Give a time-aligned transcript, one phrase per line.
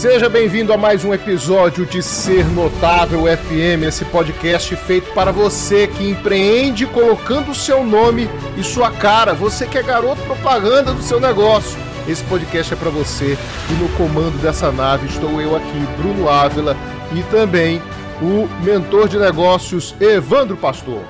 [0.00, 5.86] Seja bem-vindo a mais um episódio de Ser Notável FM, esse podcast feito para você
[5.88, 8.26] que empreende colocando o seu nome
[8.56, 11.78] e sua cara, você que é garoto propaganda do seu negócio.
[12.08, 13.36] Esse podcast é para você
[13.68, 16.74] e no comando dessa nave estou eu aqui, Bruno Ávila,
[17.14, 17.82] e também
[18.22, 21.02] o mentor de negócios Evandro Pastor.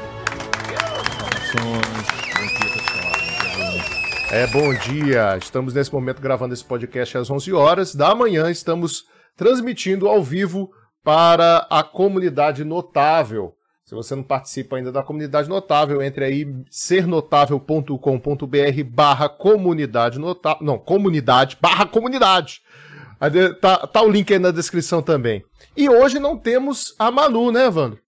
[4.33, 5.37] É, bom dia.
[5.39, 8.49] Estamos nesse momento gravando esse podcast às 11 horas da manhã.
[8.49, 9.05] Estamos
[9.37, 10.71] transmitindo ao vivo
[11.03, 13.57] para a comunidade notável.
[13.85, 20.65] Se você não participa ainda da comunidade notável, entre aí sernotável.com.br barra comunidade notável.
[20.65, 22.61] Não, comunidade barra comunidade.
[23.61, 25.43] Tá, tá o link aí na descrição também.
[25.77, 27.99] E hoje não temos a Manu, né, Evandro?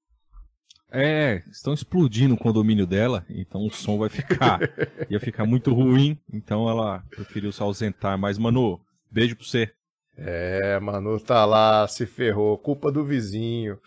[0.94, 4.60] É, estão explodindo o condomínio dela, então o som vai ficar.
[5.08, 8.18] ia ficar muito ruim, então ela preferiu se ausentar.
[8.18, 8.78] Mas, Manu,
[9.10, 9.72] beijo pra você.
[10.18, 13.78] É, Manu tá lá, se ferrou, culpa do vizinho.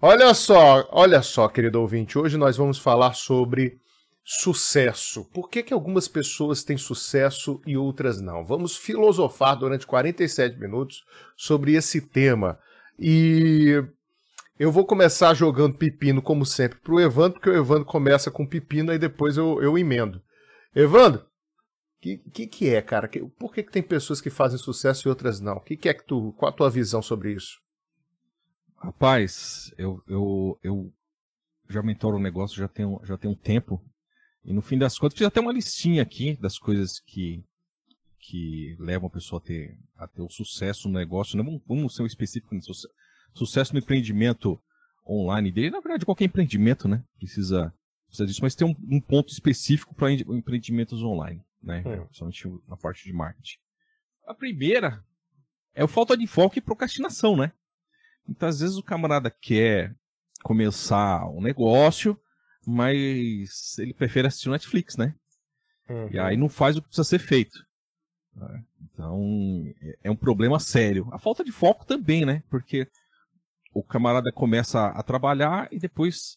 [0.00, 3.80] Olha só, olha só, querido ouvinte, hoje nós vamos falar sobre
[4.24, 5.24] sucesso.
[5.32, 8.44] Por que, que algumas pessoas têm sucesso e outras não?
[8.44, 11.04] Vamos filosofar durante 47 minutos
[11.36, 12.58] sobre esse tema.
[12.98, 13.82] E
[14.58, 18.92] eu vou começar jogando pepino, como sempre, pro Evandro, porque o Evandro começa com pepino
[18.92, 20.22] e depois eu, eu emendo.
[20.74, 23.08] Evandro, o que, que, que, é, cara?
[23.08, 25.56] Que, por que, que tem pessoas que fazem sucesso e outras não?
[25.56, 26.32] O que, que é que tu.
[26.34, 27.60] Qual a tua visão sobre isso?
[28.76, 30.92] Rapaz, eu, eu, eu
[31.68, 33.82] já mentoro o um negócio já tem, já tem um tempo.
[34.44, 37.42] E no fim das contas, fiz até uma listinha aqui das coisas que,
[38.20, 41.36] que levam a pessoa a ter, a ter o sucesso no negócio.
[41.36, 42.92] Não vamos ser específico no sucesso
[43.34, 44.60] sucesso no empreendimento
[45.06, 47.02] online dele, na verdade, qualquer empreendimento, né?
[47.18, 47.72] Precisa,
[48.06, 51.82] precisa disso, mas tem um, um ponto específico para empreendimentos online, né?
[51.84, 51.96] É.
[51.96, 53.58] Principalmente na parte de marketing.
[54.26, 55.04] A primeira
[55.74, 57.52] é o falta de foco e procrastinação, né?
[58.26, 59.94] Muitas vezes o camarada quer
[60.42, 62.18] começar um negócio,
[62.66, 65.14] mas ele prefere assistir o Netflix, né?
[65.88, 66.08] Uhum.
[66.10, 67.58] E aí não faz o que precisa ser feito.
[68.34, 68.64] Né?
[68.82, 69.64] Então,
[70.02, 71.08] é um problema sério.
[71.12, 72.42] A falta de foco também, né?
[72.48, 72.88] Porque
[73.74, 76.36] o camarada começa a trabalhar e depois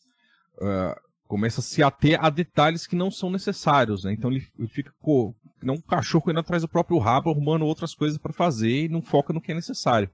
[0.55, 4.13] uh, começa a se ater a detalhes que não são necessários, né?
[4.13, 7.93] Então ele, ele fica com não um cachorro indo atrás do próprio rabo, arrumando outras
[7.93, 10.09] coisas para fazer e não foca no que é necessário.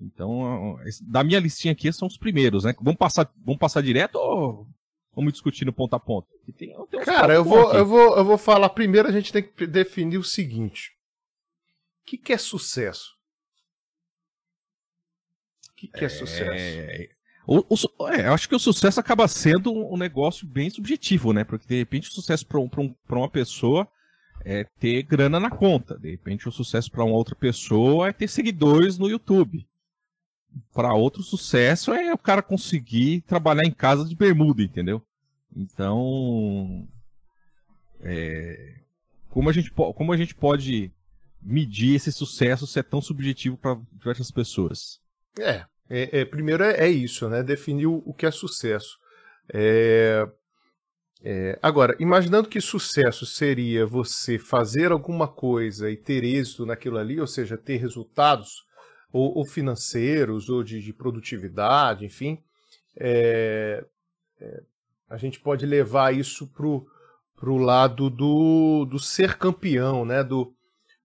[0.00, 2.74] Então, da minha listinha aqui são os primeiros, né?
[2.80, 4.66] Vamos passar, vamos passar direto ou
[5.14, 6.28] vamos discutir no ponto a ponto?
[6.56, 8.68] Tem, tem Cara, eu vou, eu, vou, eu vou falar.
[8.70, 10.92] Primeiro a gente tem que definir o seguinte:
[12.02, 13.17] o que, que é sucesso?
[15.78, 17.18] Que, que é, é sucesso?
[17.46, 21.44] O, o, é, eu acho que o sucesso acaba sendo um negócio bem subjetivo, né?
[21.44, 23.88] Porque de repente o sucesso para um, um, uma pessoa
[24.44, 25.98] é ter grana na conta.
[25.98, 29.66] De repente o sucesso para uma outra pessoa é ter seguidores no YouTube.
[30.74, 35.02] Para outro sucesso é o cara conseguir trabalhar em casa de bermuda, entendeu?
[35.54, 36.86] Então,
[38.00, 38.80] é,
[39.30, 40.92] como, a gente, como a gente pode
[41.40, 45.00] medir esse sucesso se é tão subjetivo para diversas pessoas?
[45.38, 47.42] É, é, é primeiro é, é, isso, né?
[47.42, 48.98] Definir o, o que é sucesso.
[49.52, 50.28] É,
[51.22, 57.20] é, agora, imaginando que sucesso seria você fazer alguma coisa e ter êxito naquilo ali,
[57.20, 58.64] ou seja, ter resultados
[59.12, 62.38] ou, ou financeiros ou de, de, produtividade, enfim,
[62.96, 63.84] é,
[65.08, 66.86] a gente pode levar isso pro
[67.38, 70.24] pro lado do, do ser campeão, né?
[70.24, 70.52] Do,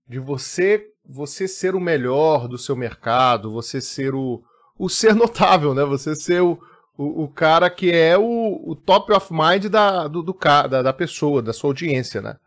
[0.08, 4.42] de você você ser o melhor do seu mercado, você ser o,
[4.78, 5.84] o ser notável, né?
[5.84, 6.60] Você ser o,
[6.98, 10.38] o, o cara que é o, o top of mind da, do, do,
[10.70, 12.38] da, da pessoa, da sua audiência, né?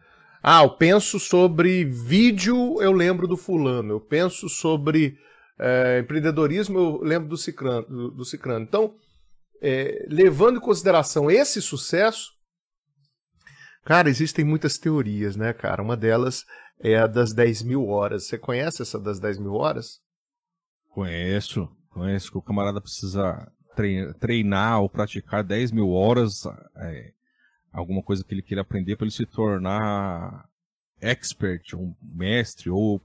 [0.43, 3.95] Ah, eu penso sobre vídeo, eu lembro do fulano.
[3.95, 5.19] Eu penso sobre
[5.59, 7.85] é, empreendedorismo, eu lembro do cicrano.
[7.89, 8.65] Do, do cicrano.
[8.65, 8.95] Então,
[9.61, 12.31] é, levando em consideração esse sucesso,
[13.85, 15.83] cara, existem muitas teorias, né, cara?
[15.83, 16.45] Uma delas
[16.81, 18.27] é a das 10 mil horas.
[18.27, 20.01] Você conhece essa das 10 mil horas?
[20.91, 23.51] Conheço, conheço que o camarada precisa
[24.19, 26.45] treinar ou praticar 10 mil horas,
[26.77, 27.13] é,
[27.71, 30.49] alguma coisa que ele queira aprender para ele se tornar
[31.01, 33.01] expert, um mestre ou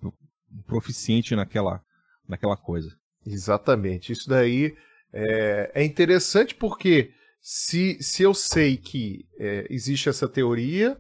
[0.51, 1.83] um proficiente naquela,
[2.27, 2.95] naquela coisa.
[3.25, 4.13] Exatamente.
[4.13, 4.75] Isso daí
[5.11, 10.97] é, é interessante porque se, se eu sei que é, existe essa teoria,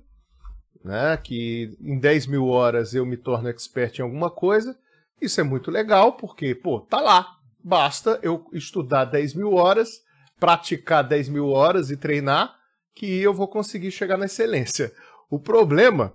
[0.83, 4.77] né, que em 10 mil horas eu me torno expert em alguma coisa.
[5.21, 7.37] Isso é muito legal, porque, pô, tá lá.
[7.63, 10.01] Basta eu estudar 10 mil horas,
[10.39, 12.55] praticar 10 mil horas e treinar,
[12.95, 14.91] que eu vou conseguir chegar na excelência.
[15.29, 16.13] O problema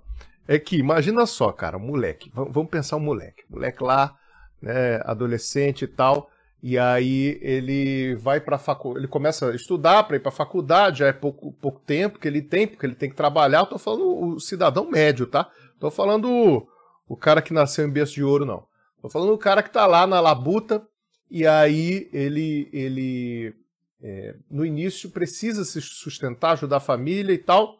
[0.48, 3.44] é que, imagina só, cara, moleque, vamos pensar um moleque.
[3.48, 4.16] Moleque lá,
[4.60, 6.30] né, adolescente e tal,
[6.68, 11.06] e aí ele vai para faculdade, ele começa a estudar para ir para faculdade, já
[11.06, 13.60] é pouco, pouco tempo que ele tem, porque ele tem que trabalhar.
[13.60, 15.48] Eu tô falando o cidadão médio, tá?
[15.78, 16.66] Tô falando o,
[17.06, 18.66] o cara que nasceu em berço de ouro, não.
[19.00, 20.84] Tô falando o cara que tá lá na labuta
[21.30, 23.54] e aí ele, ele
[24.02, 27.76] é, no início precisa se sustentar, ajudar a família e tal.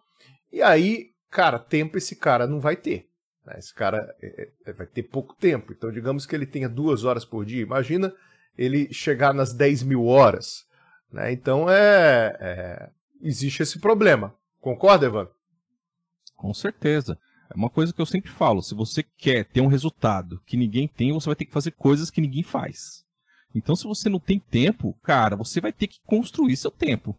[0.53, 3.09] E aí, cara, tempo esse cara não vai ter.
[3.45, 3.57] Né?
[3.59, 5.73] Esse cara é, é, vai ter pouco tempo.
[5.73, 7.63] Então, digamos que ele tenha duas horas por dia.
[7.63, 8.15] Imagina
[8.57, 10.67] ele chegar nas 10 mil horas.
[11.13, 11.33] Né?
[11.33, 12.91] Então, é, é,
[13.23, 14.35] existe esse problema.
[14.61, 15.29] Concorda, Evan?
[16.37, 17.19] Com certeza.
[17.51, 20.89] É uma coisa que eu sempre falo: se você quer ter um resultado que ninguém
[20.89, 23.05] tem, você vai ter que fazer coisas que ninguém faz.
[23.55, 27.19] Então, se você não tem tempo, cara, você vai ter que construir seu tempo.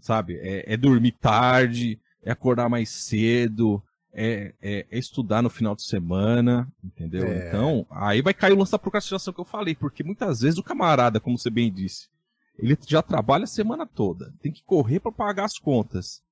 [0.00, 0.36] Sabe?
[0.36, 3.82] É, é dormir tarde, é acordar mais cedo,
[4.18, 7.26] é, é, é, estudar no final de semana, entendeu?
[7.26, 7.48] É.
[7.48, 10.62] Então, aí vai cair o lance da procrastinação que eu falei, porque muitas vezes o
[10.62, 12.08] camarada, como você bem disse,
[12.58, 16.22] ele já trabalha a semana toda, tem que correr para pagar as contas.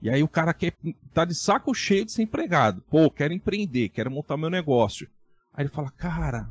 [0.00, 0.74] E aí o cara quer
[1.12, 2.82] tá de saco cheio de ser empregado.
[2.90, 5.06] Pô, quero empreender, quero montar meu negócio.
[5.52, 6.50] Aí ele fala, cara,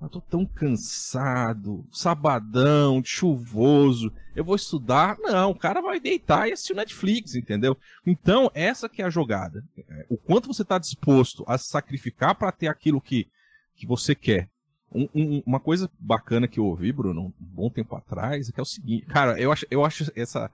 [0.00, 5.18] eu tô tão cansado, sabadão, chuvoso, eu vou estudar?
[5.18, 7.76] Não, o cara vai deitar e assistir o Netflix, entendeu?
[8.06, 9.62] Então, essa que é a jogada.
[10.08, 13.28] O quanto você está disposto a se sacrificar para ter aquilo que,
[13.76, 14.48] que você quer.
[14.92, 18.58] Um, um, uma coisa bacana que eu ouvi, Bruno, um bom tempo atrás, é que
[18.58, 20.50] é o seguinte, cara, eu acho, eu acho essa,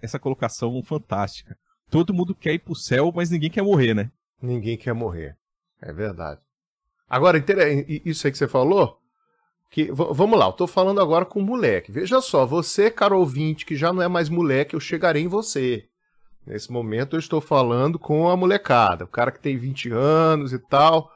[0.00, 1.56] essa colocação fantástica.
[1.90, 4.10] Todo mundo quer ir pro céu, mas ninguém quer morrer, né?
[4.40, 5.36] Ninguém quer morrer.
[5.80, 6.40] É verdade.
[7.08, 7.42] Agora,
[8.04, 8.98] isso aí que você falou,
[9.70, 11.92] que vamos lá, eu tô falando agora com o moleque.
[11.92, 15.84] Veja só, você, caro ouvinte, que já não é mais moleque, eu chegarei em você.
[16.46, 20.58] Nesse momento eu estou falando com a molecada, o cara que tem 20 anos e
[20.58, 21.10] tal,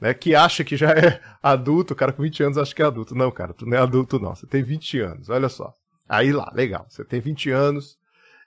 [0.00, 2.86] né, que acha que já é adulto, o cara com 20 anos acha que é
[2.86, 3.14] adulto.
[3.14, 5.72] Não, cara, tu não é adulto não, você tem 20 anos, olha só.
[6.08, 7.96] Aí lá, legal, você tem 20 anos,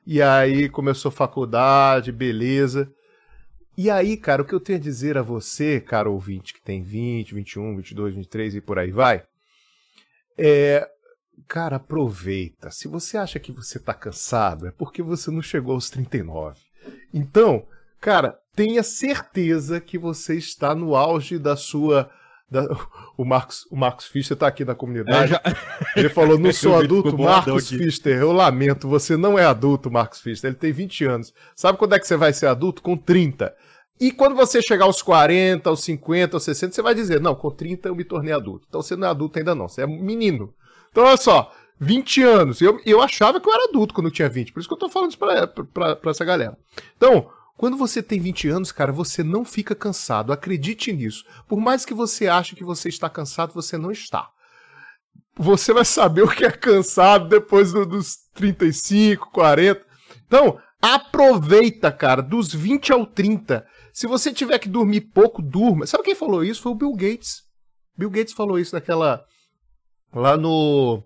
[0.06, 2.92] e aí começou faculdade, beleza.
[3.77, 6.83] E aí, cara, o que eu tenho a dizer a você, caro ouvinte, que tem
[6.83, 9.23] 20, 21, 22, 23 e por aí vai,
[10.37, 10.87] é.
[11.47, 12.69] Cara, aproveita.
[12.69, 16.59] Se você acha que você tá cansado, é porque você não chegou aos 39.
[17.11, 17.65] Então,
[17.99, 22.11] cara, tenha certeza que você está no auge da sua.
[22.53, 22.67] Da...
[23.15, 25.31] O Marcos, o Marcos Fischer está aqui na comunidade.
[25.31, 25.41] Já...
[25.95, 28.19] Ele falou: não sou adulto, Marcos Fischer.
[28.19, 30.50] Eu lamento, você não é adulto, Marcos Fischer.
[30.50, 31.33] Ele tem 20 anos.
[31.55, 32.81] Sabe quando é que você vai ser adulto?
[32.81, 33.53] Com 30.
[34.00, 37.51] E quando você chegar aos 40, aos 50, aos 60, você vai dizer: Não, com
[37.51, 38.65] 30 eu me tornei adulto.
[38.67, 40.51] Então você não é adulto ainda não, você é menino.
[40.91, 42.61] Então olha só, 20 anos.
[42.61, 44.79] Eu, eu achava que eu era adulto quando eu tinha 20, por isso que eu
[44.79, 46.57] tô falando isso pra, pra, pra essa galera.
[46.97, 50.33] Então, quando você tem 20 anos, cara, você não fica cansado.
[50.33, 51.23] Acredite nisso.
[51.47, 54.29] Por mais que você ache que você está cansado, você não está.
[55.35, 59.85] Você vai saber o que é cansado depois do, dos 35, 40.
[60.25, 63.65] Então, aproveita, cara, dos 20 ao 30.
[63.91, 65.85] Se você tiver que dormir pouco, durma.
[65.85, 66.61] Sabe quem falou isso?
[66.61, 67.44] Foi o Bill Gates.
[67.95, 69.23] Bill Gates falou isso naquela.
[70.13, 71.03] Lá no.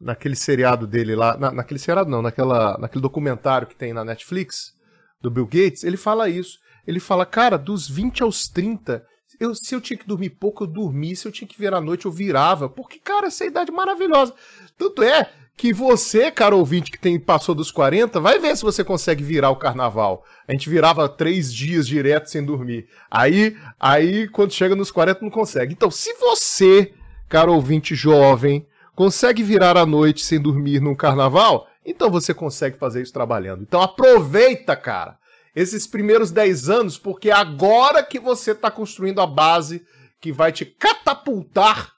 [0.00, 1.36] Naquele seriado dele lá.
[1.36, 4.76] Na, naquele seriado não, naquela, naquele documentário que tem na Netflix
[5.20, 5.84] do Bill Gates.
[5.84, 6.58] Ele fala isso.
[6.86, 9.04] Ele fala, cara, dos 20 aos 30,
[9.38, 11.14] eu, se eu tinha que dormir pouco, eu dormia.
[11.14, 12.68] Se eu tinha que virar à noite, eu virava.
[12.68, 14.34] Porque, cara, essa é idade maravilhosa.
[14.76, 18.84] Tanto é que você, cara ouvinte, que tem, passou dos 40, vai ver se você
[18.84, 20.24] consegue virar o carnaval.
[20.46, 22.86] A gente virava três dias direto sem dormir.
[23.10, 25.72] Aí, aí quando chega nos 40, não consegue.
[25.72, 26.94] Então, se você,
[27.28, 33.02] cara ouvinte jovem, consegue virar a noite sem dormir num carnaval, então você consegue fazer
[33.02, 33.62] isso trabalhando.
[33.62, 35.18] Então aproveita, cara,
[35.54, 39.84] esses primeiros 10 anos, porque é agora que você está construindo a base
[40.20, 41.92] que vai te catapultar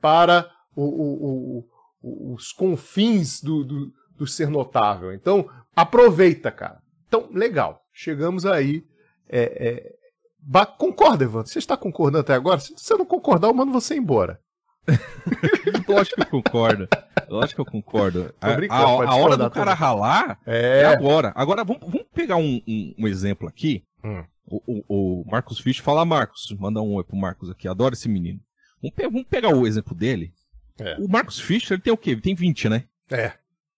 [0.00, 1.70] para o, o, o
[2.02, 5.12] os confins do, do, do ser notável.
[5.12, 6.80] Então, aproveita, cara.
[7.06, 7.82] Então, legal.
[7.92, 8.84] Chegamos aí.
[9.28, 10.66] É, é...
[10.78, 11.48] Concorda, Evandro?
[11.48, 12.60] Você está concordando até agora?
[12.60, 14.40] Se você não concordar, eu mando você embora.
[15.88, 16.88] Lógico que eu concordo.
[17.28, 18.34] Lógico que eu concordo.
[18.40, 20.82] A, a, a hora do cara ralar é...
[20.82, 21.32] é, agora.
[21.34, 23.84] Agora, vamos, vamos pegar um, um, um exemplo aqui.
[24.04, 24.24] Hum.
[24.46, 28.08] O, o, o, Marcos Fisch fala, Marcos, manda um oi pro Marcos aqui, adoro esse
[28.08, 28.40] menino.
[28.82, 30.32] Vamos, pe vamos pegar o exemplo dele.
[30.78, 30.96] É.
[30.98, 32.10] O Marcos Fischer ele tem o quê?
[32.10, 32.84] Ele tem 20, né?
[33.10, 33.32] É.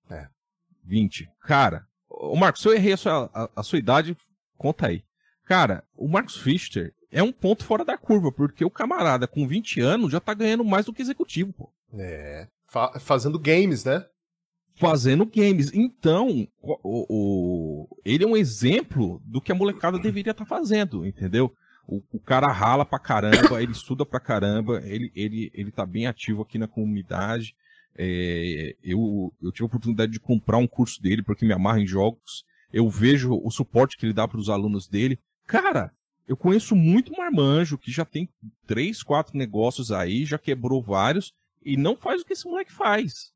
[0.08, 0.28] é.
[0.84, 1.28] 20.
[1.42, 4.16] Cara, o Marcos, se eu errei a sua, a, a sua idade,
[4.56, 5.04] conta aí.
[5.44, 9.80] Cara, o Marcos Fischer é um ponto fora da curva, porque o camarada com 20
[9.80, 11.70] anos já tá ganhando mais do que executivo, pô.
[11.94, 12.48] É.
[12.66, 14.04] Fa fazendo games, né?
[14.76, 15.70] Fazendo games.
[15.74, 21.06] Então, o, o, ele é um exemplo do que a molecada deveria estar tá fazendo,
[21.06, 21.52] entendeu?
[21.86, 26.06] O, o, cara rala pra caramba, ele estuda pra caramba, ele, ele, ele tá bem
[26.06, 27.54] ativo aqui na comunidade.
[27.94, 31.86] É, eu, eu tive a oportunidade de comprar um curso dele porque me amarra em
[31.86, 32.46] jogos.
[32.72, 35.18] Eu vejo o suporte que ele dá para os alunos dele.
[35.46, 35.92] Cara,
[36.26, 38.28] eu conheço muito marmanjo que já tem
[38.66, 43.32] três, quatro negócios aí, já quebrou vários e não faz o que esse moleque faz.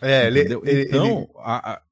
[0.00, 1.82] É, ele, ele, então, ele, a, a,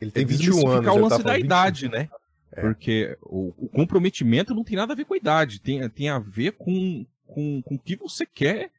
[0.00, 0.92] ele tem 21 anos.
[0.92, 2.08] o lance tá da idade, né?
[2.52, 2.60] É.
[2.62, 6.18] Porque o, o, comprometimento não tem nada a ver com a idade, tem, tem a
[6.18, 8.70] ver com, com, com o que você quer,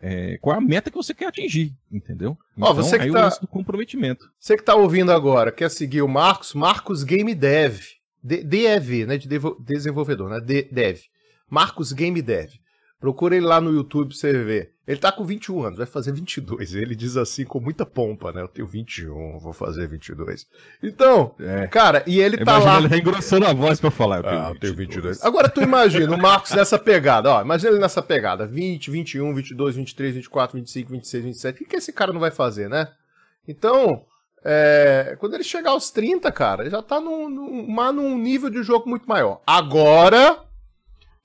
[0.00, 2.36] é, qual é a meta que você quer atingir, entendeu?
[2.56, 4.30] Então, Ó, você que aí tá, o lance do comprometimento.
[4.38, 7.80] Você que tá ouvindo agora, quer seguir o Marcos, Marcos Game Dev,
[8.26, 9.28] DEV, né, de
[9.60, 10.98] desenvolvedor, né, Dev.
[11.48, 12.50] Marcos Game Dev.
[12.98, 14.72] Procura ele lá no YouTube pra você ver.
[14.86, 16.74] Ele tá com 21 anos, vai fazer 22.
[16.74, 18.40] Ele diz assim com muita pompa, né?
[18.40, 20.46] Eu tenho 21, vou fazer 22.
[20.82, 21.66] Então, é.
[21.66, 22.78] cara, e ele tá lá.
[22.78, 24.18] Ele tá engrossando a voz pra falar.
[24.18, 24.54] Eu tenho, ah, 22.
[24.54, 25.24] eu tenho 22.
[25.24, 27.42] Agora tu imagina o Marcos nessa pegada, ó.
[27.42, 31.54] Imagina ele nessa pegada: 20, 21, 22, 23, 24, 25, 26, 27.
[31.54, 32.88] O que, que esse cara não vai fazer, né?
[33.46, 34.04] Então,
[34.44, 38.62] é, quando ele chegar aos 30, cara, ele já tá num, num, num nível de
[38.62, 39.40] jogo muito maior.
[39.46, 40.46] Agora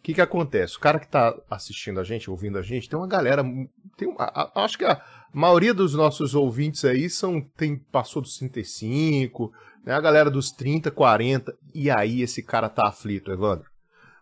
[0.02, 0.78] o que, que acontece?
[0.78, 3.44] O cara que está assistindo a gente, ouvindo a gente, tem uma galera.
[3.96, 5.00] Tem uma, a, acho que a
[5.32, 9.54] maioria dos nossos ouvintes aí são tem passou dos 35,
[9.86, 9.94] né?
[9.94, 11.56] A galera dos 30, 40.
[11.72, 13.70] E aí esse cara tá aflito, Evandro.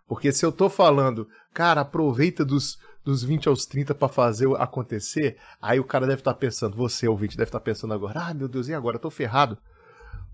[0.05, 5.37] Porque se eu tô falando, cara, aproveita dos, dos 20 aos 30 para fazer acontecer,
[5.61, 8.33] aí o cara deve estar tá pensando, você ouvinte deve estar tá pensando agora, ah,
[8.33, 8.97] meu Deus, e agora?
[8.97, 9.57] Eu tô ferrado.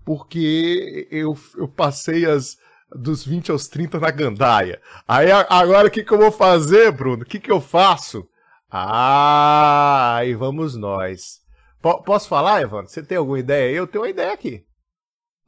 [0.04, 2.56] Porque eu, eu passei as,
[2.94, 4.80] dos 20 aos 30 na gandaia.
[5.06, 7.22] Aí agora o que, que eu vou fazer, Bruno?
[7.22, 8.28] O que, que eu faço?
[8.70, 11.40] Ah, aí vamos nós.
[11.82, 12.88] P posso falar, Evandro?
[12.88, 13.74] Você tem alguma ideia?
[13.74, 14.64] Eu tenho uma ideia aqui.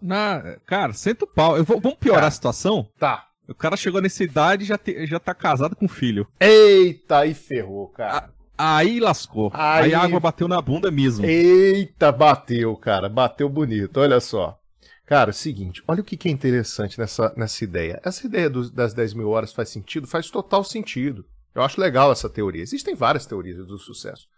[0.00, 1.56] Na, cara, senta o pau.
[1.56, 2.28] Eu vou, vamos piorar tá.
[2.28, 2.88] a situação?
[2.98, 3.27] Tá.
[3.48, 6.26] O cara chegou nessa idade e já, te, já tá casado com filho.
[6.38, 8.30] Eita, aí ferrou, cara.
[8.56, 9.50] aí lascou.
[9.54, 9.86] Aí...
[9.86, 11.24] aí a água bateu na bunda mesmo.
[11.24, 13.08] Eita, bateu, cara.
[13.08, 14.00] Bateu bonito.
[14.00, 14.58] Olha só.
[15.06, 17.98] Cara, é o seguinte, olha o que é interessante nessa, nessa ideia.
[18.04, 20.06] Essa ideia dos, das 10 mil horas faz sentido?
[20.06, 21.24] Faz total sentido.
[21.54, 22.62] Eu acho legal essa teoria.
[22.62, 24.28] Existem várias teorias do sucesso.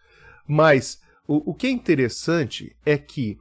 [0.47, 3.37] Mas o, o que é interessante é que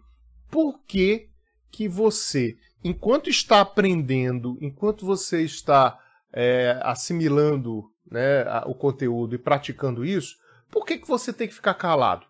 [0.50, 1.30] por que,
[1.72, 6.00] que você, enquanto está aprendendo, enquanto você está
[6.32, 10.38] é, assimilando né, o conteúdo e praticando isso,
[10.70, 12.26] por que, que você tem que ficar calado?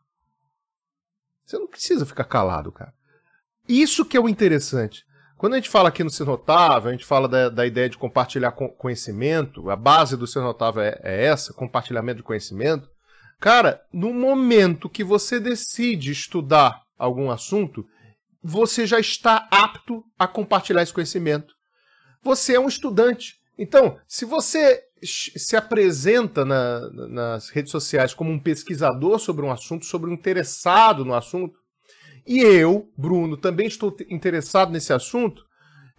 [1.45, 2.93] Você não precisa ficar calado, cara.
[3.67, 5.05] Isso que é o interessante.
[5.37, 7.97] Quando a gente fala aqui no Ser Notável, a gente fala da, da ideia de
[7.97, 12.89] compartilhar conhecimento, a base do Ser Notável é, é essa, compartilhamento de conhecimento.
[13.39, 17.87] Cara, no momento que você decide estudar algum assunto,
[18.41, 21.53] você já está apto a compartilhar esse conhecimento.
[22.23, 23.35] Você é um estudante.
[23.57, 29.85] Então, se você se apresenta na, nas redes sociais como um pesquisador sobre um assunto,
[29.85, 31.57] sobre um interessado no assunto,
[32.25, 35.43] e eu, Bruno, também estou interessado nesse assunto,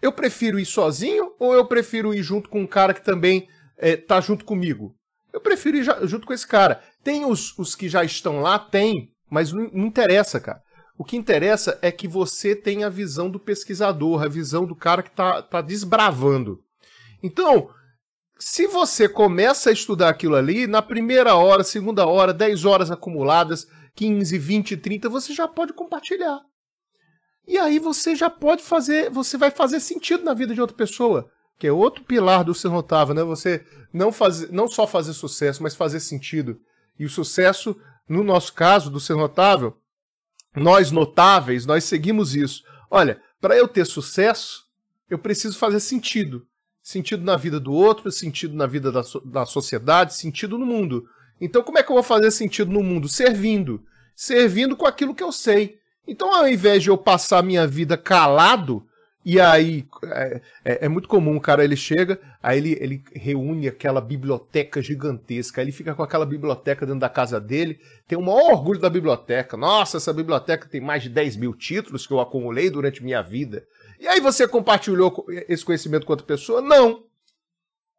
[0.01, 4.17] eu prefiro ir sozinho ou eu prefiro ir junto com um cara que também está
[4.17, 4.95] é, junto comigo?
[5.33, 6.81] Eu prefiro ir junto com esse cara.
[7.03, 8.57] Tem os, os que já estão lá?
[8.57, 10.61] Tem, mas não, não interessa, cara.
[11.01, 15.01] O que interessa é que você tenha a visão do pesquisador, a visão do cara
[15.01, 16.63] que está tá desbravando.
[17.23, 17.71] Então,
[18.37, 23.65] se você começa a estudar aquilo ali, na primeira hora, segunda hora, 10 horas acumuladas,
[23.95, 26.39] 15, 20, 30, você já pode compartilhar.
[27.47, 31.31] E aí você já pode fazer, você vai fazer sentido na vida de outra pessoa,
[31.57, 33.23] que é outro pilar do ser notável, né?
[33.23, 36.61] Você não fazer, não só fazer sucesso, mas fazer sentido.
[36.99, 37.75] E o sucesso,
[38.07, 39.80] no nosso caso do ser notável,
[40.55, 42.63] nós notáveis, nós seguimos isso.
[42.89, 44.65] Olha, para eu ter sucesso,
[45.09, 46.45] eu preciso fazer sentido.
[46.83, 51.07] Sentido na vida do outro, sentido na vida da, so da sociedade, sentido no mundo.
[51.39, 53.07] Então, como é que eu vou fazer sentido no mundo?
[53.07, 53.83] Servindo.
[54.15, 55.79] Servindo com aquilo que eu sei.
[56.07, 58.85] Então, ao invés de eu passar minha vida calado,
[59.23, 63.67] e aí é, é, é, muito comum, o cara ele chega, aí ele, ele reúne
[63.67, 68.21] aquela biblioteca gigantesca, aí ele fica com aquela biblioteca dentro da casa dele, tem o
[68.21, 69.55] maior orgulho da biblioteca.
[69.55, 73.63] Nossa, essa biblioteca tem mais de 10 mil títulos que eu acumulei durante minha vida.
[73.99, 76.59] E aí você compartilhou esse conhecimento com outra pessoa?
[76.59, 77.03] Não.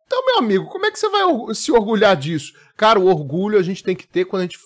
[0.05, 1.23] Então, meu amigo, como é que você vai
[1.55, 2.53] se orgulhar disso?
[2.77, 4.59] Cara, o orgulho a gente tem que ter quando a gente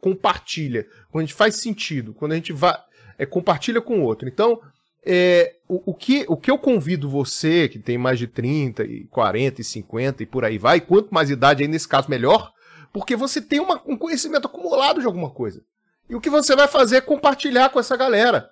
[0.00, 2.76] compartilha, quando a gente faz sentido, quando a gente vai,
[3.16, 4.28] é, compartilha com o outro.
[4.28, 4.60] Então,
[5.04, 9.04] é, o, o, que, o que eu convido você, que tem mais de 30, e
[9.06, 12.52] 40 e 50 e por aí vai, quanto mais idade aí nesse caso melhor,
[12.92, 15.64] porque você tem uma, um conhecimento acumulado de alguma coisa.
[16.08, 18.50] E o que você vai fazer é compartilhar com essa galera.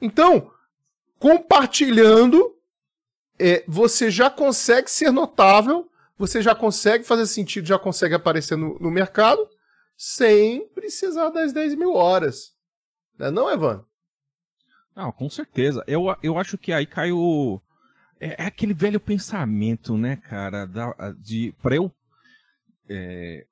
[0.00, 0.50] Então,
[1.18, 2.54] compartilhando
[3.38, 8.76] é, você já consegue ser notável você já consegue fazer sentido, já consegue aparecer no,
[8.80, 9.48] no mercado
[9.96, 12.52] sem precisar das 10 mil horas.
[13.16, 13.87] Não é não?
[14.98, 15.84] Não, com certeza.
[15.86, 17.60] Eu, eu acho que aí cai o.
[18.18, 21.88] É, é aquele velho pensamento, né, cara, da, de para eu
[22.90, 23.46] é,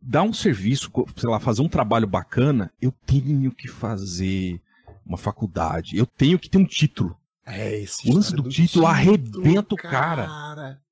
[0.00, 4.60] dar um serviço, sei lá, fazer um trabalho bacana, eu tenho que fazer
[5.06, 7.16] uma faculdade, eu tenho que ter um título.
[7.46, 8.10] É esse.
[8.10, 10.26] O lance do, do título, título arrebenta o cara.
[10.26, 10.82] cara.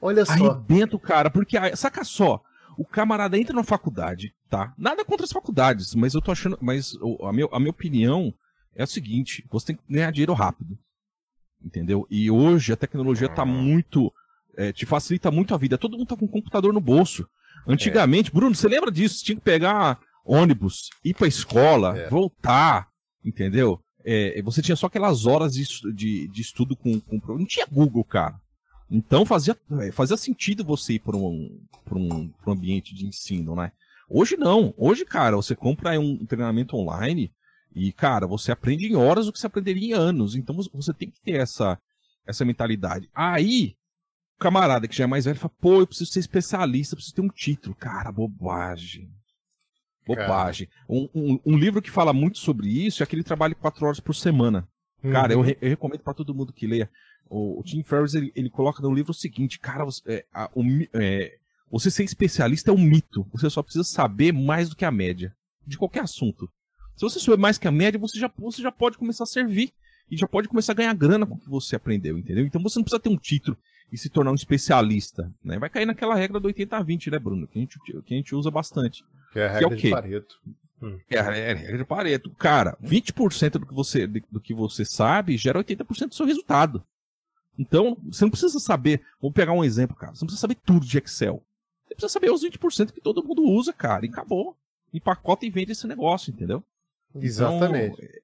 [0.00, 0.32] Olha só.
[0.32, 2.42] Arrebenta o cara, porque, saca só,
[2.78, 4.72] o camarada entra na faculdade, tá?
[4.78, 8.32] Nada contra as faculdades, mas eu tô achando, mas a, meu, a minha opinião
[8.74, 10.78] é o seguinte, você tem que ganhar dinheiro rápido.
[11.62, 12.06] Entendeu?
[12.10, 14.12] E hoje a tecnologia tá muito,
[14.56, 15.76] é, te facilita muito a vida.
[15.76, 17.28] Todo mundo tá com um computador no bolso.
[17.66, 18.32] Antigamente, é.
[18.32, 19.18] Bruno, você lembra disso?
[19.18, 22.08] Você tinha que pegar ônibus, ir pra escola, é.
[22.08, 22.88] voltar,
[23.24, 23.80] entendeu?
[24.04, 27.20] É, você tinha só aquelas horas de, de, de estudo com, com.
[27.36, 28.40] Não tinha Google, cara.
[28.90, 31.60] Então fazia, é, fazia sentido você ir para um,
[31.92, 33.72] um, um ambiente de ensino, né?
[34.08, 34.74] Hoje não.
[34.76, 37.30] Hoje, cara, você compra um treinamento online
[37.74, 40.34] e, cara, você aprende em horas o que você aprenderia em anos.
[40.34, 41.78] Então você tem que ter essa,
[42.26, 43.08] essa mentalidade.
[43.14, 43.76] Aí,
[44.36, 47.22] o camarada que já é mais velho fala, pô, eu preciso ser especialista, preciso ter
[47.22, 47.74] um título.
[47.74, 49.10] Cara, bobagem.
[50.06, 50.68] Bobagem.
[50.88, 54.14] Um, um, um, livro que fala muito sobre isso é aquele trabalho quatro horas por
[54.14, 54.68] semana.
[55.02, 55.12] Uhum.
[55.12, 56.90] Cara, eu, eu recomendo para todo mundo que leia.
[57.28, 60.50] O, o Tim Ferriss, ele, ele, coloca no livro o seguinte, cara, você, é, a,
[60.52, 61.38] o, é,
[61.70, 63.24] você ser especialista é um mito.
[63.32, 65.32] Você só precisa saber mais do que a média.
[65.64, 66.50] De qualquer assunto.
[67.00, 69.72] Se você souber mais que a média, você já, você já pode começar a servir.
[70.10, 72.44] E já pode começar a ganhar grana com o que você aprendeu, entendeu?
[72.44, 73.56] Então você não precisa ter um título
[73.90, 75.32] e se tornar um especialista.
[75.42, 75.58] Né?
[75.58, 77.46] Vai cair naquela regra do 80-20, né, Bruno?
[77.46, 79.02] Que a, gente, que a gente usa bastante.
[79.32, 79.86] Que é a regra que é o quê?
[79.86, 80.40] de Pareto.
[80.82, 80.98] Hum.
[81.08, 82.30] É a regra de Pareto.
[82.32, 86.84] Cara, 20% do que, você, do que você sabe gera 80% do seu resultado.
[87.58, 89.00] Então, você não precisa saber.
[89.18, 90.12] Vou pegar um exemplo, cara.
[90.12, 91.42] Você não precisa saber tudo de Excel.
[91.86, 94.04] Você precisa saber os 20% que todo mundo usa, cara.
[94.04, 94.54] E acabou.
[94.92, 96.62] Empacota e vende esse negócio, entendeu?
[97.10, 98.22] Então, Exatamente.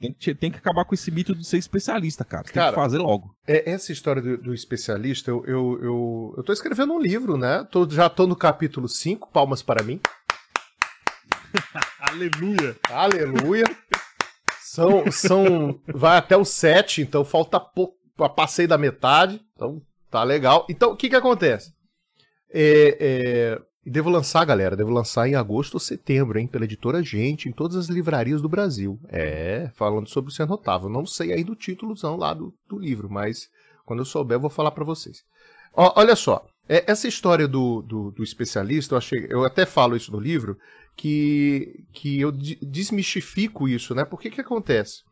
[0.00, 2.44] Tem que, tem que acabar com esse mito de ser especialista, cara.
[2.44, 3.34] Cara, tem que fazer logo.
[3.46, 7.66] É, essa história do, do especialista, eu, eu, eu, eu, tô escrevendo um livro, né?
[7.70, 10.00] Tô, já tô no capítulo 5, palmas para mim.
[12.00, 12.76] Aleluia.
[12.90, 13.64] Aleluia.
[14.60, 15.80] São, são.
[15.86, 17.96] Vai até o 7, então falta pouco
[18.36, 20.66] passei da metade, então tá legal.
[20.68, 21.72] Então, o que que acontece?
[22.52, 27.48] É, é, devo lançar, galera, devo lançar em agosto ou setembro, hein, pela editora Gente,
[27.48, 28.98] em todas as livrarias do Brasil.
[29.08, 30.88] É, falando sobre o Ser Notável.
[30.88, 33.50] Não sei aí do títulozão lá do, do livro, mas
[33.84, 35.24] quando eu souber eu vou falar para vocês.
[35.74, 39.96] Ó, olha só, é, essa história do, do, do, especialista, eu, achei, eu até falo
[39.96, 40.58] isso no livro,
[40.96, 44.04] que, que eu desmistifico isso, né?
[44.04, 45.02] Por que que acontece?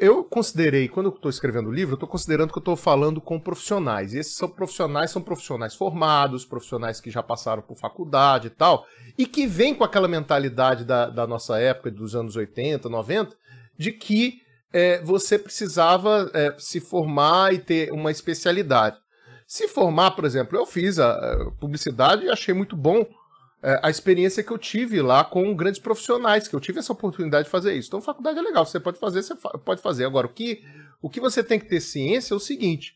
[0.00, 3.20] Eu considerei, quando eu estou escrevendo o livro, eu estou considerando que eu estou falando
[3.20, 4.14] com profissionais.
[4.14, 8.86] E esses são profissionais, são profissionais formados, profissionais que já passaram por faculdade e tal,
[9.18, 13.36] e que vêm com aquela mentalidade da, da nossa época, dos anos 80, 90,
[13.76, 14.40] de que
[14.72, 18.96] é, você precisava é, se formar e ter uma especialidade.
[19.46, 23.06] Se formar, por exemplo, eu fiz a, a publicidade e achei muito bom
[23.62, 27.44] é, a experiência que eu tive lá com grandes profissionais, que eu tive essa oportunidade
[27.44, 27.88] de fazer isso.
[27.88, 30.04] Então, faculdade é legal, você pode fazer, você pode fazer.
[30.04, 30.62] Agora, o que,
[31.02, 32.94] o que você tem que ter ciência é o seguinte: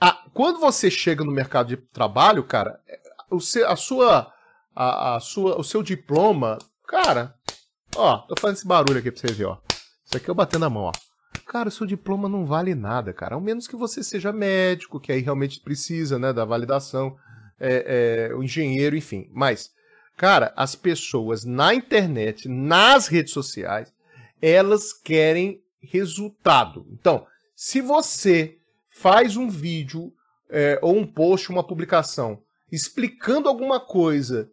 [0.00, 4.32] a, quando você chega no mercado de trabalho, cara, é, o seu, a sua,
[4.74, 7.34] a, a, sua, o seu diploma, cara,
[7.94, 9.58] ó, tô fazendo esse barulho aqui pra você ver, ó.
[10.04, 10.92] Isso aqui eu batendo a mão, ó.
[11.46, 13.36] Cara, o seu diploma não vale nada, cara.
[13.36, 17.16] Ao menos que você seja médico, que aí realmente precisa, né, da validação,
[17.58, 19.30] é, é, o engenheiro, enfim.
[19.32, 19.70] Mas
[20.16, 23.92] Cara, as pessoas na internet, nas redes sociais,
[24.40, 26.86] elas querem resultado.
[26.90, 28.56] Então, se você
[28.88, 30.12] faz um vídeo
[30.48, 34.50] é, ou um post, uma publicação, explicando alguma coisa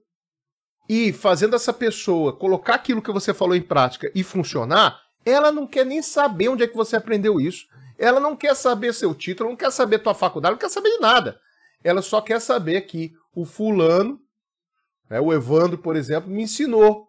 [0.88, 5.66] e fazendo essa pessoa colocar aquilo que você falou em prática e funcionar, ela não
[5.66, 7.66] quer nem saber onde é que você aprendeu isso.
[7.98, 11.00] Ela não quer saber seu título, não quer saber tua faculdade, não quer saber de
[11.00, 11.40] nada.
[11.82, 14.20] Ela só quer saber que o fulano
[15.10, 15.20] né?
[15.20, 17.08] O Evandro, por exemplo, me ensinou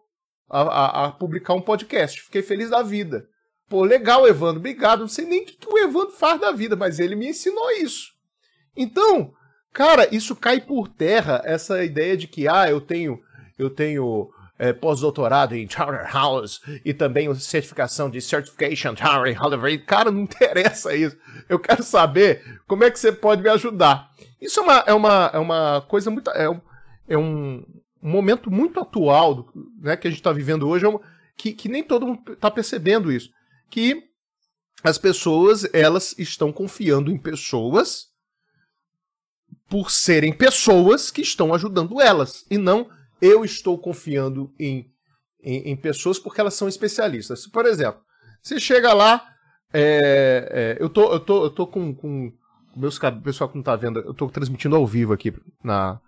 [0.49, 2.21] a, a, a, publicar um podcast.
[2.21, 3.27] Fiquei feliz da vida.
[3.67, 4.99] Pô, legal, Evandro, obrigado.
[4.99, 7.71] Não sei nem o que, que o Evandro faz da vida, mas ele me ensinou
[7.71, 8.13] isso.
[8.75, 9.33] Então,
[9.73, 13.19] cara, isso cai por terra, essa ideia de que, ah, eu tenho,
[13.57, 19.77] eu tenho é, pós-doutorado em Charterhouse e também certificação de Certification Charterhouse.
[19.79, 21.17] Cara, não interessa isso.
[21.49, 24.09] Eu quero saber como é que você pode me ajudar.
[24.39, 26.29] Isso é uma, é uma, é uma coisa muito.
[26.31, 26.61] É um,
[27.07, 27.63] é um,
[28.05, 30.99] um momento muito atual né, que a gente está vivendo hoje, é
[31.35, 33.31] que, que nem todo mundo está percebendo isso.
[33.67, 34.03] Que
[34.83, 38.09] as pessoas elas estão confiando em pessoas
[39.67, 42.45] por serem pessoas que estão ajudando elas.
[42.49, 42.87] E não
[43.19, 44.87] eu estou confiando em,
[45.41, 47.47] em, em pessoas porque elas são especialistas.
[47.47, 48.01] Por exemplo,
[48.39, 49.27] você chega lá,
[49.73, 52.31] é, é, eu, tô, eu, tô, eu tô com, com
[52.75, 55.99] meus cabelos, pessoal que não tá vendo, eu tô transmitindo ao vivo aqui na,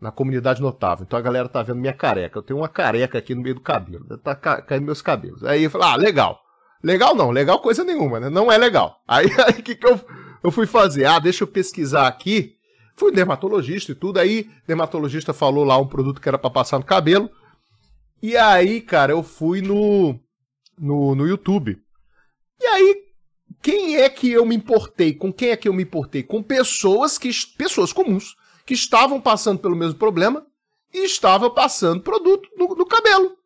[0.00, 1.04] na comunidade notável.
[1.04, 2.38] Então a galera tá vendo minha careca.
[2.38, 4.04] Eu tenho uma careca aqui no meio do cabelo.
[4.18, 5.44] Tá caindo meus cabelos.
[5.44, 6.40] Aí eu falo, ah, legal.
[6.82, 8.28] Legal não, legal coisa nenhuma, né?
[8.28, 9.00] Não é legal.
[9.08, 9.98] Aí o que, que eu,
[10.42, 11.06] eu fui fazer?
[11.06, 12.56] Ah, deixa eu pesquisar aqui.
[12.96, 14.20] Fui dermatologista e tudo.
[14.20, 17.30] Aí, dermatologista falou lá um produto que era para passar no cabelo.
[18.22, 20.18] E aí, cara, eu fui no,
[20.78, 21.78] no, no YouTube.
[22.60, 22.96] E aí,
[23.62, 25.14] quem é que eu me importei?
[25.14, 26.22] Com quem é que eu me importei?
[26.22, 30.46] Com pessoas que pessoas comuns que estavam passando pelo mesmo problema
[30.92, 33.36] e estavam passando produto no, no cabelo.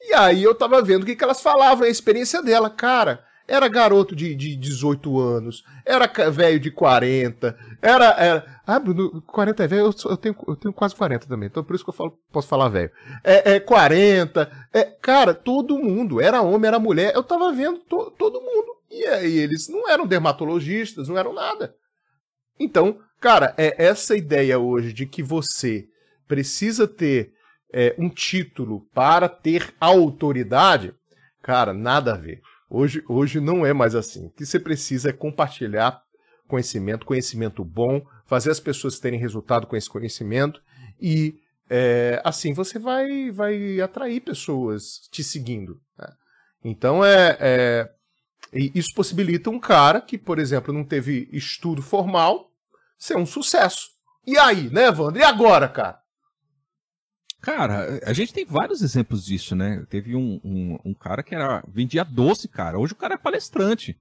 [0.00, 2.70] E aí eu tava vendo o que, que elas falavam, a experiência dela.
[2.70, 8.10] Cara, era garoto de, de 18 anos, era velho de 40, era.
[8.10, 8.60] era...
[8.66, 11.74] Ah, Bruno, 40 é velho, eu, eu, tenho, eu tenho quase 40 também, então por
[11.74, 12.90] isso que eu falo, posso falar velho.
[13.24, 18.12] É, é 40, é, cara, todo mundo, era homem, era mulher, eu tava vendo to,
[18.18, 18.76] todo mundo.
[18.90, 21.74] E aí eles não eram dermatologistas, não eram nada.
[22.60, 25.88] Então, cara, é essa ideia hoje de que você
[26.26, 27.32] precisa ter
[27.72, 30.94] é, um título para ter autoridade,
[31.42, 32.40] cara, nada a ver.
[32.70, 34.26] Hoje, hoje não é mais assim.
[34.26, 36.02] O que você precisa é compartilhar
[36.46, 40.62] conhecimento, conhecimento bom, fazer as pessoas terem resultado com esse conhecimento
[41.00, 45.80] e é, assim você vai, vai atrair pessoas te seguindo.
[45.98, 46.08] Né?
[46.64, 47.90] Então é, é,
[48.52, 52.47] isso possibilita um cara que, por exemplo, não teve estudo formal
[52.98, 53.88] ser um sucesso.
[54.26, 55.22] E aí, né, Wander?
[55.22, 56.00] E agora, cara?
[57.40, 59.86] Cara, a gente tem vários exemplos disso, né?
[59.88, 62.78] Teve um, um, um cara que era vendia doce, cara.
[62.78, 63.96] Hoje o cara é palestrante.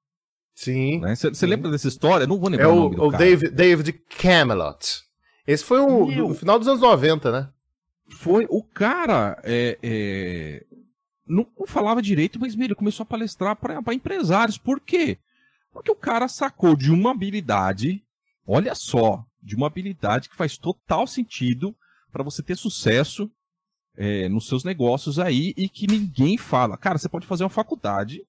[0.55, 1.01] Sim.
[1.01, 1.55] Você né?
[1.55, 2.23] lembra dessa história?
[2.23, 3.23] Eu não vou lembrar é o, nome do o cara.
[3.23, 5.03] David, David Camelot.
[5.45, 7.49] Esse foi o, no final dos anos 90, né?
[8.09, 8.47] Foi.
[8.49, 10.65] O cara é, é,
[11.27, 14.57] não, não, falava direito, mas ele começou a palestrar para empresários.
[14.57, 15.19] Por quê?
[15.71, 18.03] Porque o cara sacou de uma habilidade,
[18.47, 21.75] olha só, de uma habilidade que faz total sentido
[22.11, 23.29] para você ter sucesso
[23.95, 26.77] é, nos seus negócios aí e que ninguém fala.
[26.77, 28.21] Cara, você pode fazer uma faculdade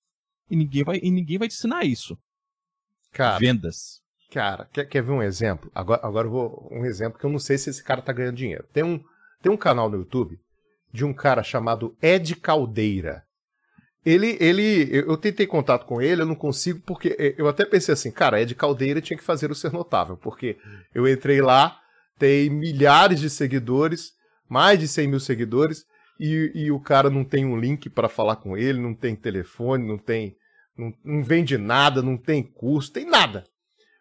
[0.50, 2.18] e ninguém vai, e ninguém vai te ensinar isso.
[3.12, 4.02] Cara, Vendas.
[4.30, 5.70] Cara, quer, quer ver um exemplo?
[5.74, 6.68] Agora, agora eu vou.
[6.70, 8.66] Um exemplo que eu não sei se esse cara tá ganhando dinheiro.
[8.72, 9.02] Tem um,
[9.40, 10.38] tem um canal no YouTube
[10.92, 13.24] de um cara chamado Ed Caldeira.
[14.08, 18.10] Ele, ele, eu tentei contato com ele, eu não consigo, porque eu até pensei assim,
[18.10, 20.56] cara, Ed Caldeira tinha que fazer o ser notável, porque
[20.94, 21.78] eu entrei lá,
[22.18, 24.12] tem milhares de seguidores,
[24.48, 25.84] mais de 100 mil seguidores,
[26.18, 29.86] e, e o cara não tem um link para falar com ele, não tem telefone,
[29.86, 30.34] não tem.
[30.74, 33.44] Não, não vende nada, não tem curso, tem nada.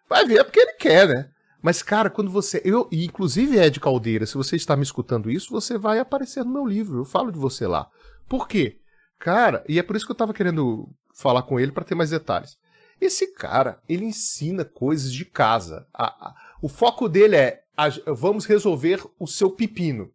[0.08, 1.30] Vai ver é porque ele quer, né?
[1.62, 2.62] Mas, cara, quando você.
[2.64, 6.66] Eu, inclusive, Ed Caldeira, se você está me escutando isso, você vai aparecer no meu
[6.66, 7.00] livro.
[7.00, 7.90] Eu falo de você lá.
[8.30, 8.78] Por quê?
[9.20, 12.10] Cara, e é por isso que eu tava querendo falar com ele para ter mais
[12.10, 12.58] detalhes.
[13.00, 15.88] Esse cara, ele ensina coisas de casa.
[15.94, 17.64] A, a, o foco dele é
[18.08, 20.12] vamos resolver o seu pepino.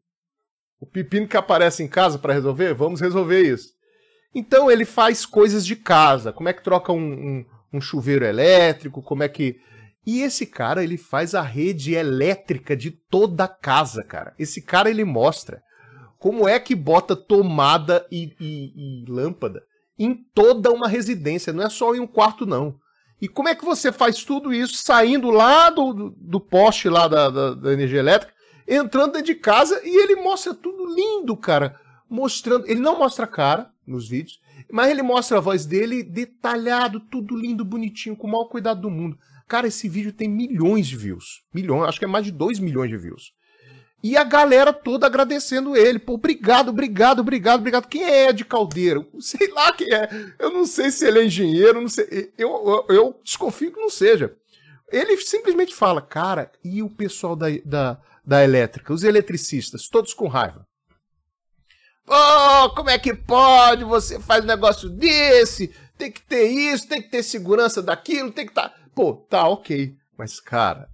[0.81, 3.73] O pepino que aparece em casa para resolver, vamos resolver isso.
[4.35, 6.33] Então ele faz coisas de casa.
[6.33, 9.03] Como é que troca um, um, um chuveiro elétrico?
[9.03, 9.61] Como é que.
[10.05, 14.35] E esse cara, ele faz a rede elétrica de toda a casa, cara.
[14.37, 15.63] Esse cara, ele mostra
[16.23, 19.65] como é que bota tomada e, e, e lâmpada
[19.99, 21.53] em toda uma residência.
[21.53, 22.77] Não é só em um quarto, não.
[23.21, 27.29] E como é que você faz tudo isso saindo lá do, do poste lá da,
[27.29, 28.33] da, da, energia elétrica,
[28.69, 31.77] entrando dentro de casa e ele mostra tudo lindo, cara.
[32.09, 32.69] Mostrando.
[32.69, 34.39] Ele não mostra a cara nos vídeos,
[34.71, 38.91] mas ele mostra a voz dele detalhado, tudo lindo, bonitinho, com o maior cuidado do
[38.91, 39.19] mundo.
[39.49, 41.43] Cara, esse vídeo tem milhões de views.
[41.53, 43.33] Milhões, acho que é mais de 2 milhões de views.
[44.03, 45.99] E a galera toda agradecendo ele.
[45.99, 47.87] Pô, obrigado, obrigado, obrigado, obrigado.
[47.87, 49.07] Quem é Ed Caldeira?
[49.21, 50.09] Sei lá quem é.
[50.39, 52.33] Eu não sei se ele é engenheiro, não sei.
[52.37, 54.35] Eu, eu, eu desconfio que não seja.
[54.91, 60.27] Ele simplesmente fala, cara, e o pessoal da, da, da elétrica, os eletricistas, todos com
[60.29, 60.67] raiva.
[62.07, 63.85] Oh, como é que pode?
[63.85, 65.73] Você faz um negócio desse?
[65.97, 68.53] Tem que ter isso, tem que ter segurança daquilo, tem que.
[68.53, 68.75] Tá...
[68.95, 69.95] Pô, tá ok.
[70.19, 70.91] Mas, cara,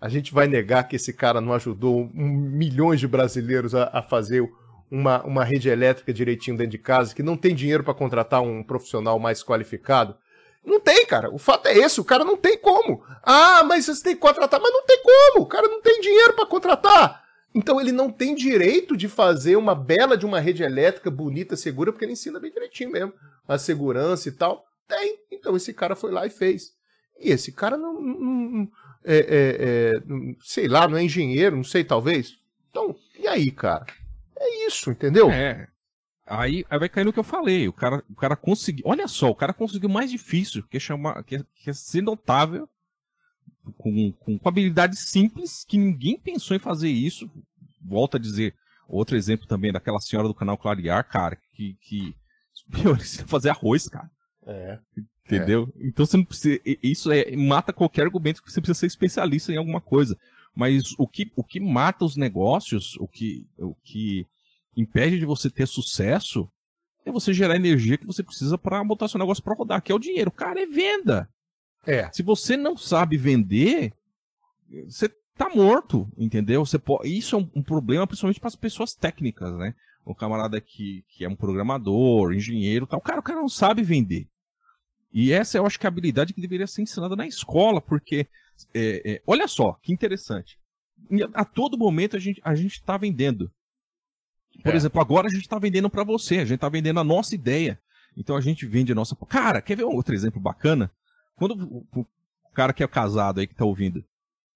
[0.00, 4.48] a gente vai negar que esse cara não ajudou milhões de brasileiros a, a fazer
[4.90, 8.62] uma, uma rede elétrica direitinho dentro de casa, que não tem dinheiro para contratar um
[8.62, 10.16] profissional mais qualificado?
[10.64, 11.30] Não tem, cara.
[11.30, 13.02] O fato é esse, o cara não tem como.
[13.22, 15.44] Ah, mas você tem que contratar, mas não tem como.
[15.44, 17.24] O cara não tem dinheiro para contratar.
[17.54, 21.90] Então ele não tem direito de fazer uma bela de uma rede elétrica bonita, segura,
[21.90, 23.12] porque ele ensina bem direitinho mesmo.
[23.46, 24.64] A segurança e tal.
[24.86, 25.18] Tem.
[25.32, 26.72] Então esse cara foi lá e fez.
[27.18, 28.68] E esse cara não, não,
[29.08, 30.00] é, é, é,
[30.40, 32.36] sei lá, não é engenheiro, não sei, talvez.
[32.70, 33.86] Então, e aí, cara?
[34.38, 35.30] É isso, entendeu?
[35.30, 35.66] É.
[36.26, 37.66] Aí, aí vai cair no que eu falei.
[37.66, 38.84] O cara, o cara conseguiu.
[38.86, 42.02] Olha só, o cara conseguiu mais difícil, que é, chamar, que é, que é ser
[42.02, 42.68] notável,
[43.78, 47.30] com, com, com habilidades simples, que ninguém pensou em fazer isso.
[47.82, 48.54] Volto a dizer,
[48.86, 52.14] outro exemplo também daquela senhora do canal Clarear, cara, que, que
[53.22, 54.10] a fazer arroz, cara.
[54.46, 54.78] É.
[55.28, 55.72] Entendeu?
[55.78, 55.86] É.
[55.86, 56.58] Então você não precisa.
[56.82, 60.18] Isso é, mata qualquer argumento que você precisa ser especialista em alguma coisa.
[60.54, 64.26] Mas o que, o que mata os negócios, o que, o que
[64.76, 66.50] impede de você ter sucesso,
[67.04, 69.94] é você gerar energia que você precisa para botar seu negócio para rodar, que é
[69.94, 70.30] o dinheiro.
[70.30, 71.28] Cara, é venda.
[71.86, 72.10] É.
[72.12, 73.92] Se você não sabe vender,
[74.86, 76.64] você tá morto, entendeu?
[76.64, 77.08] Você pode...
[77.08, 79.74] Isso é um, um problema, principalmente para as pessoas técnicas, né?
[80.04, 84.26] O camarada que, que é um programador, engenheiro tal, cara, o cara não sabe vender.
[85.12, 88.26] E essa eu acho que é a habilidade que deveria ser ensinada na escola, porque
[88.74, 90.58] é, é, olha só, que interessante.
[91.32, 93.50] A todo momento a gente a está vendendo.
[94.62, 94.76] Por é.
[94.76, 97.80] exemplo, agora a gente está vendendo para você, a gente está vendendo a nossa ideia.
[98.16, 99.16] Então a gente vende a nossa.
[99.28, 100.90] Cara, quer ver um outro exemplo bacana?
[101.36, 102.06] Quando o,
[102.52, 104.04] cara que é casado aí que está ouvindo,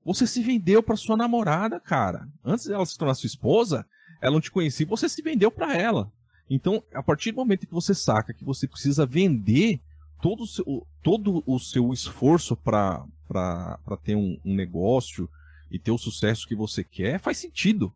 [0.04, 2.28] você se vendeu para sua namorada, cara.
[2.44, 3.86] Antes dela se tornar sua esposa,
[4.20, 6.12] ela não te conhecia, você se vendeu para ela.
[6.50, 9.80] Então, a partir do momento que você saca que você precisa vender
[10.22, 13.04] todo o seu, todo o seu esforço para
[14.04, 15.28] ter um, um, negócio
[15.68, 17.92] e ter o sucesso que você quer, faz sentido.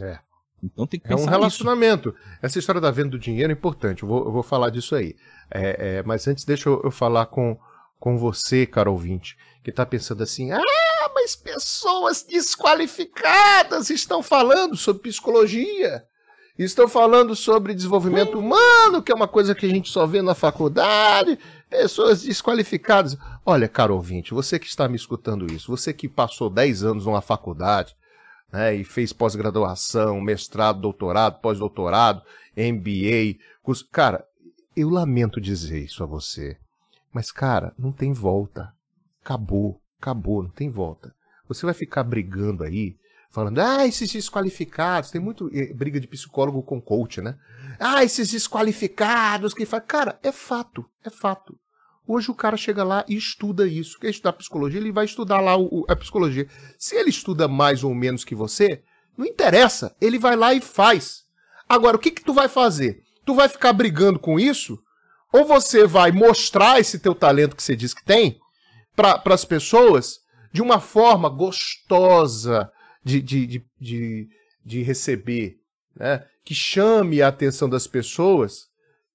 [0.00, 0.18] É.
[0.62, 2.14] Então tem que É um relacionamento.
[2.40, 5.14] Essa história da venda do dinheiro é importante, eu vou, eu vou falar disso aí.
[5.50, 7.60] É, é, mas antes, deixa eu, eu, falar com,
[8.00, 15.02] com você, caro ouvinte, que está pensando assim: ah, mas pessoas desqualificadas estão falando sobre
[15.02, 16.04] psicologia.
[16.58, 20.34] Estão falando sobre desenvolvimento humano, que é uma coisa que a gente só vê na
[20.34, 21.38] faculdade,
[21.70, 23.16] pessoas desqualificadas.
[23.46, 27.20] Olha, caro ouvinte, você que está me escutando isso, você que passou 10 anos numa
[27.20, 27.94] faculdade,
[28.52, 32.22] né, e fez pós-graduação, mestrado, doutorado, pós-doutorado,
[32.56, 33.86] MBA, curso...
[33.92, 34.24] cara,
[34.76, 36.56] eu lamento dizer isso a você,
[37.12, 38.72] mas cara, não tem volta.
[39.22, 41.14] Acabou, acabou, não tem volta.
[41.46, 42.96] Você vai ficar brigando aí
[43.30, 47.36] falando, ah, esses desqualificados, tem muito eh, briga de psicólogo com coach, né?
[47.78, 49.82] Ah, esses desqualificados que faz.
[49.86, 51.58] Cara, é fato, é fato.
[52.06, 53.98] Hoje o cara chega lá e estuda isso.
[53.98, 56.48] Quer estudar psicologia, ele vai estudar lá o, a psicologia.
[56.78, 58.82] Se ele estuda mais ou menos que você,
[59.16, 61.24] não interessa, ele vai lá e faz.
[61.68, 63.02] Agora, o que que tu vai fazer?
[63.26, 64.78] Tu vai ficar brigando com isso?
[65.30, 68.38] Ou você vai mostrar esse teu talento que você diz que tem
[68.96, 72.70] para as pessoas de uma forma gostosa,
[73.08, 74.28] de, de, de,
[74.64, 75.56] de, receber,
[75.96, 76.24] né?
[76.44, 78.68] que chame a atenção das pessoas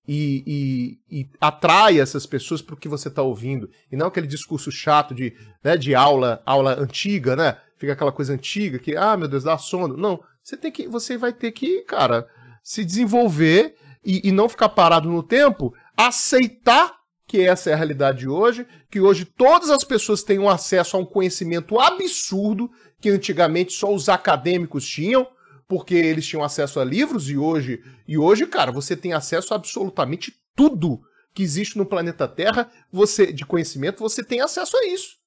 [0.08, 3.70] e, e, e atrai essas pessoas para o que você está ouvindo.
[3.92, 7.58] E não aquele discurso chato de, né, de aula, aula antiga, né?
[7.78, 9.96] Fica aquela coisa antiga que, ah, meu Deus, dá sono.
[9.96, 12.28] Não, você tem que, você vai ter que, cara,
[12.64, 16.94] se desenvolver e, e não ficar parado no tempo, aceitar
[17.28, 20.96] que essa é a realidade de hoje, que hoje todas as pessoas têm um acesso
[20.96, 22.70] a um conhecimento absurdo
[23.04, 25.28] que antigamente só os acadêmicos tinham,
[25.68, 29.58] porque eles tinham acesso a livros e hoje, e hoje, cara, você tem acesso a
[29.58, 31.02] absolutamente tudo
[31.34, 35.18] que existe no planeta Terra, você de conhecimento, você tem acesso a isso.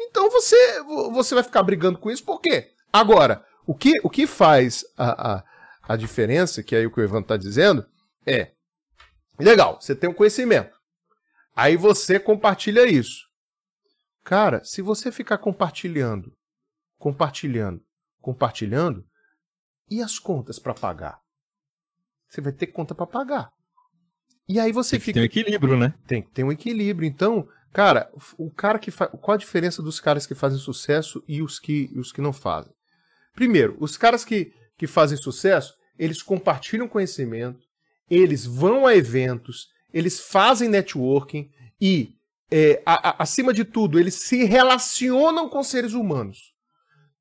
[0.00, 2.70] Então você você vai ficar brigando com isso por quê?
[2.90, 5.44] Agora, o que o que faz a, a,
[5.88, 7.86] a diferença, que é aí o que o Evandro está dizendo,
[8.24, 8.52] é
[9.38, 10.74] legal, você tem um conhecimento.
[11.54, 13.26] Aí você compartilha isso.
[14.24, 16.32] Cara, se você ficar compartilhando
[16.98, 17.82] compartilhando,
[18.20, 19.04] compartilhando,
[19.90, 21.20] e as contas para pagar?
[22.28, 23.50] Você vai ter conta para pagar.
[24.48, 25.14] E aí você tem fica.
[25.14, 25.94] Tem um equilíbrio, né?
[26.06, 27.06] Tem que ter um equilíbrio.
[27.06, 29.10] Então, cara, o cara que faz.
[29.20, 32.72] Qual a diferença dos caras que fazem sucesso e os que, os que não fazem?
[33.34, 37.60] Primeiro, os caras que, que fazem sucesso, eles compartilham conhecimento,
[38.08, 42.14] eles vão a eventos, eles fazem networking e,
[42.50, 46.55] é, a, a, acima de tudo, eles se relacionam com seres humanos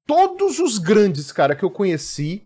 [0.05, 2.45] todos os grandes, cara, que eu conheci,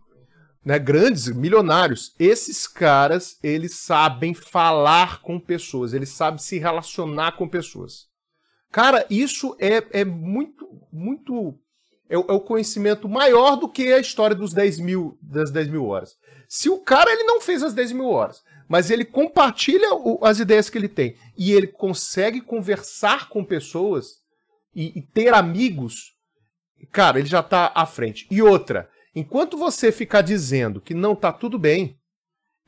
[0.63, 7.47] né, grandes, milionários, esses caras, eles sabem falar com pessoas, eles sabem se relacionar com
[7.47, 8.07] pessoas.
[8.71, 11.55] Cara, isso é, é muito, muito.
[12.09, 15.85] É, é, o conhecimento maior do que a história dos 10 mil, das 10 mil
[15.85, 16.15] horas.
[16.47, 20.39] Se o cara ele não fez as 10 mil horas, mas ele compartilha o, as
[20.39, 24.17] ideias que ele tem e ele consegue conversar com pessoas
[24.75, 26.18] e, e ter amigos
[26.85, 28.27] cara, ele já tá à frente.
[28.29, 31.99] E outra, enquanto você ficar dizendo que não tá tudo bem,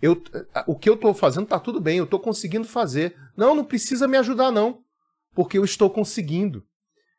[0.02, 0.22] eu,
[0.66, 3.16] o que eu tô fazendo tá tudo bem, eu tô conseguindo fazer.
[3.38, 4.84] Não, não precisa me ajudar não,
[5.34, 6.66] porque eu estou conseguindo.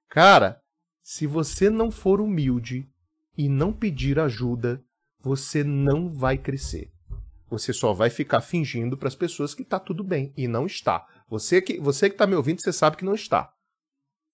[0.09, 0.61] Cara,
[1.05, 2.89] Se você não for humilde
[3.37, 4.81] e não pedir ajuda,
[5.21, 6.93] você não vai crescer.
[7.51, 11.05] Você só vai ficar fingindo para as pessoas que está tudo bem e não está.
[11.29, 13.52] Você que você que está me ouvindo, você sabe que não está.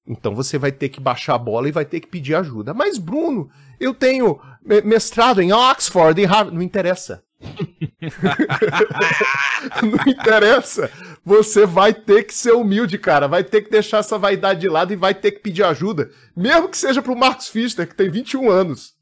[0.09, 2.73] Então você vai ter que baixar a bola e vai ter que pedir ajuda.
[2.73, 4.41] Mas Bruno, eu tenho
[4.85, 7.23] mestrado em Oxford, em Harvard, não interessa.
[9.83, 10.91] não interessa.
[11.25, 13.29] Você vai ter que ser humilde, cara.
[13.29, 16.11] Vai ter que deixar essa vaidade de lado e vai ter que pedir ajuda.
[16.35, 18.95] Mesmo que seja pro Marcos Fischer, que tem 21 anos.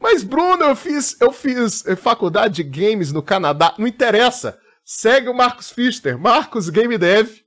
[0.00, 3.74] Mas, Bruno, eu fiz, eu fiz eh, faculdade de games no Canadá.
[3.78, 4.58] Não interessa.
[4.84, 7.43] Segue o Marcos Fischer, Marcos Game Dev.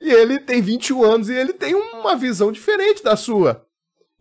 [0.00, 3.66] E ele tem 21 anos e ele tem uma visão diferente da sua.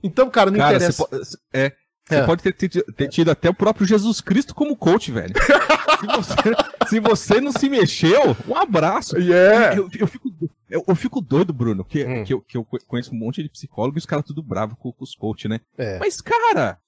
[0.02, 1.06] Então, cara, não cara, interessa.
[1.06, 1.74] Pode, é,
[2.08, 2.26] você é.
[2.26, 5.34] pode ter, ter, tido até o próprio Jesus Cristo como coach, velho.
[6.00, 9.18] se, você, se, você, não se mexeu, um abraço.
[9.18, 9.76] Yeah.
[9.76, 10.30] Eu, eu, fico,
[10.70, 12.24] eu, eu, fico doido, Bruno, que, hum.
[12.24, 14.92] que, eu, que eu conheço um monte de psicólogos e os caras tudo bravo com,
[14.92, 15.60] com os coach, né?
[15.78, 16.00] É.
[16.00, 16.80] Mas, cara,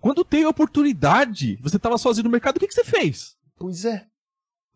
[0.00, 3.34] quando tem oportunidade, você tava sozinho no mercado, o que, que você fez?
[3.56, 4.06] Pois é.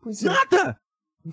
[0.01, 0.25] Pois é.
[0.25, 0.77] Nada!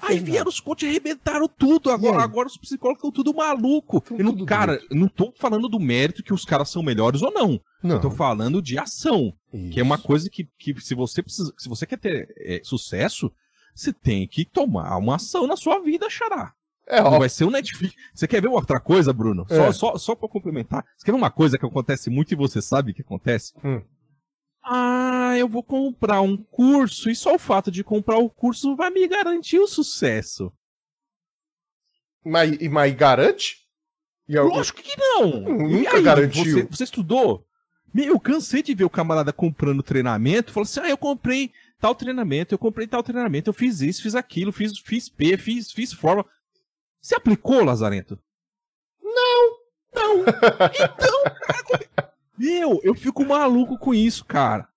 [0.02, 1.90] Aí vieram os coaches e arrebentaram tudo.
[1.90, 4.02] Agora, agora os psicólogos estão tudo maluco.
[4.11, 7.33] Eu não, cara, eu não tô falando do mérito que os caras são melhores ou
[7.33, 7.61] não.
[7.83, 7.96] Não.
[7.96, 9.33] Eu tô falando de ação.
[9.52, 9.70] Isso.
[9.70, 11.52] Que é uma coisa que, que se você precisa.
[11.59, 13.30] Se você quer ter é, sucesso,
[13.74, 16.52] você tem que tomar uma ação na sua vida, xará.
[16.87, 17.94] É, não vai ser o Netflix.
[18.14, 19.46] Você quer ver outra coisa, Bruno?
[19.48, 19.57] É.
[19.57, 20.85] Só, só, só pra complementar.
[20.96, 23.52] Você quer ver uma coisa que acontece muito e você sabe que acontece?
[23.64, 23.80] Hum.
[25.34, 28.88] Ah, eu vou comprar um curso e só o fato de comprar o curso vai
[28.90, 30.52] me garantir o sucesso.
[32.24, 33.66] Mas, mas garante?
[34.28, 34.46] E eu...
[34.46, 35.40] Lógico que não.
[35.40, 36.44] Nunca aí, garantiu.
[36.44, 37.44] Você, você estudou?
[37.94, 42.54] Eu cansei de ver o camarada comprando treinamento, falou assim: ah, eu comprei tal treinamento,
[42.54, 46.24] eu comprei tal treinamento, eu fiz isso, fiz aquilo, fiz, fiz P, fiz, fiz forma.
[47.00, 48.18] Você aplicou, Lazarento?
[49.02, 49.58] Não!
[49.94, 50.20] Não!
[50.22, 54.68] Então, cara, meu, eu fico maluco com isso, cara.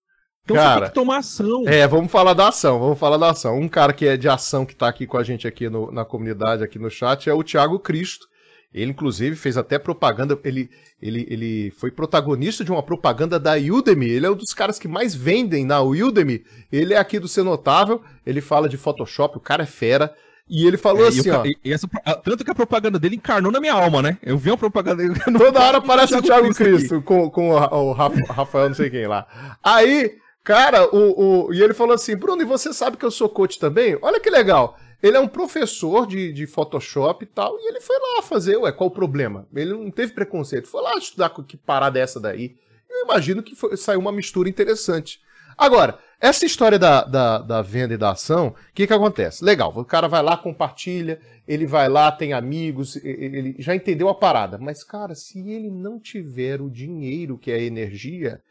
[0.47, 1.63] Então cara, você tem que tomar ação.
[1.67, 3.59] É, vamos falar da ação, vamos falar da ação.
[3.59, 6.05] Um cara que é de ação que tá aqui com a gente aqui no, na
[6.05, 8.27] comunidade, aqui no chat, é o Thiago Cristo.
[8.73, 10.39] Ele, inclusive, fez até propaganda.
[10.43, 10.69] Ele,
[11.01, 14.09] ele, ele foi protagonista de uma propaganda da Udemy.
[14.09, 16.45] Ele é um dos caras que mais vendem na Udemy.
[16.71, 18.01] Ele é aqui do Ser Notável.
[18.25, 19.37] Ele fala de Photoshop.
[19.37, 20.13] O cara é fera.
[20.49, 21.43] E ele falou é, assim, ó.
[21.45, 21.89] E essa,
[22.23, 24.17] tanto que a propaganda dele encarnou na minha alma, né?
[24.23, 25.19] Eu vi uma propaganda dele.
[25.37, 29.27] Toda hora aparece o Thiago Cristo com, com o, o Rafael, não sei quem lá.
[29.61, 30.15] Aí,
[30.47, 33.59] cara, o, o, e ele falou assim: Bruno, e você sabe que eu sou coach
[33.59, 33.99] também?
[34.01, 34.79] Olha que legal.
[35.03, 38.71] Ele é um professor de, de Photoshop e tal, e ele foi lá fazer, ué,
[38.71, 39.45] qual o problema?
[39.53, 42.55] Ele não teve preconceito, foi lá estudar que parada é essa daí.
[42.89, 45.19] Eu imagino que foi, saiu uma mistura interessante.
[45.57, 49.45] Agora, essa história da, da, da venda e da ação, o que, que acontece?
[49.45, 54.15] Legal, o cara vai lá, compartilha, ele vai lá, tem amigos, ele já entendeu a
[54.15, 54.57] parada.
[54.57, 58.41] Mas, cara, se ele não tiver o dinheiro, que é a energia,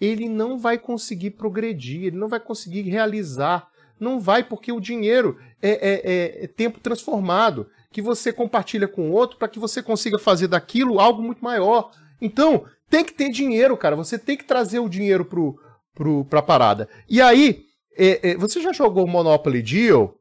[0.00, 3.68] ele não vai conseguir progredir, ele não vai conseguir realizar.
[3.98, 9.10] Não vai, porque o dinheiro é, é, é, é tempo transformado, que você compartilha com
[9.10, 11.90] outro para que você consiga fazer daquilo algo muito maior.
[12.20, 13.96] Então, tem que ter dinheiro, cara.
[13.96, 15.58] Você tem que trazer o dinheiro pro
[15.98, 16.88] pro, pra parada.
[17.08, 17.64] E aí,
[17.96, 20.14] é, é, você já jogou Monopoly Deal,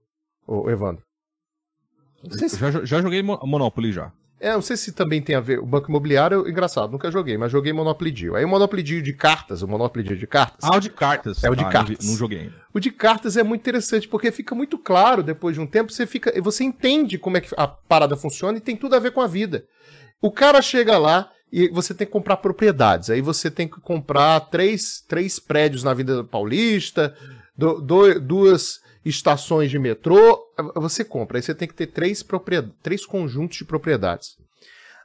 [0.48, 1.04] ô, Evandro?
[2.32, 2.50] Se...
[2.50, 4.12] Já, já joguei Monopoly já.
[4.40, 5.60] É, não sei se também tem a ver.
[5.60, 8.36] O Banco Imobiliário, engraçado, nunca joguei, mas joguei Monopoly Deal.
[8.36, 10.60] Aí o Monopoly Deal de cartas, o Monopoly Deal de cartas.
[10.62, 11.44] Ah, o de cartas.
[11.44, 12.06] É o de ah, cartas.
[12.06, 12.52] Não, não, joguei.
[12.74, 16.06] O de cartas é muito interessante, porque fica muito claro, depois de um tempo, você
[16.06, 16.40] fica.
[16.42, 19.28] Você entende como é que a parada funciona e tem tudo a ver com a
[19.28, 19.66] vida.
[20.22, 23.10] O cara chega lá, e você tem que comprar propriedades.
[23.10, 27.16] Aí você tem que comprar três, três prédios na Vida Paulista,
[27.56, 30.44] do, do, duas estações de metrô.
[30.76, 31.38] Você compra.
[31.38, 32.26] Aí você tem que ter três,
[32.84, 34.38] três conjuntos de propriedades.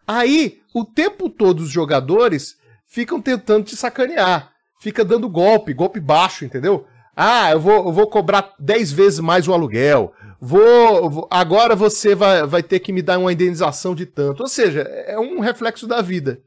[0.07, 4.53] Aí, o tempo todo, os jogadores ficam tentando te sacanear.
[4.81, 6.87] Fica dando golpe, golpe baixo, entendeu?
[7.15, 10.13] Ah, eu vou, eu vou cobrar 10 vezes mais o aluguel.
[10.45, 14.43] Vou, vou, agora você vai, vai ter que me dar uma indenização de tanto.
[14.43, 16.43] Ou seja, é um reflexo da vida.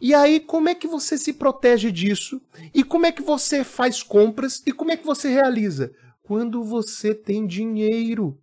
[0.00, 2.40] E aí, como é que você se protege disso?
[2.72, 4.62] E como é que você faz compras?
[4.64, 5.92] E como é que você realiza?
[6.22, 8.38] Quando você tem dinheiro.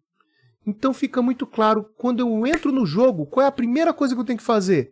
[0.67, 4.19] Então fica muito claro, quando eu entro no jogo, qual é a primeira coisa que
[4.19, 4.91] eu tenho que fazer?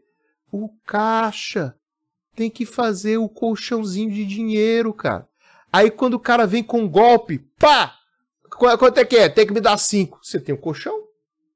[0.49, 1.75] O caixa.
[2.37, 5.27] Tem que fazer o colchãozinho de dinheiro, cara.
[5.73, 7.98] Aí quando o cara vem com um golpe, pá!
[8.49, 9.29] Quanto é que é?
[9.29, 10.19] Tem que me dar cinco.
[10.21, 11.03] Você tem o um colchão?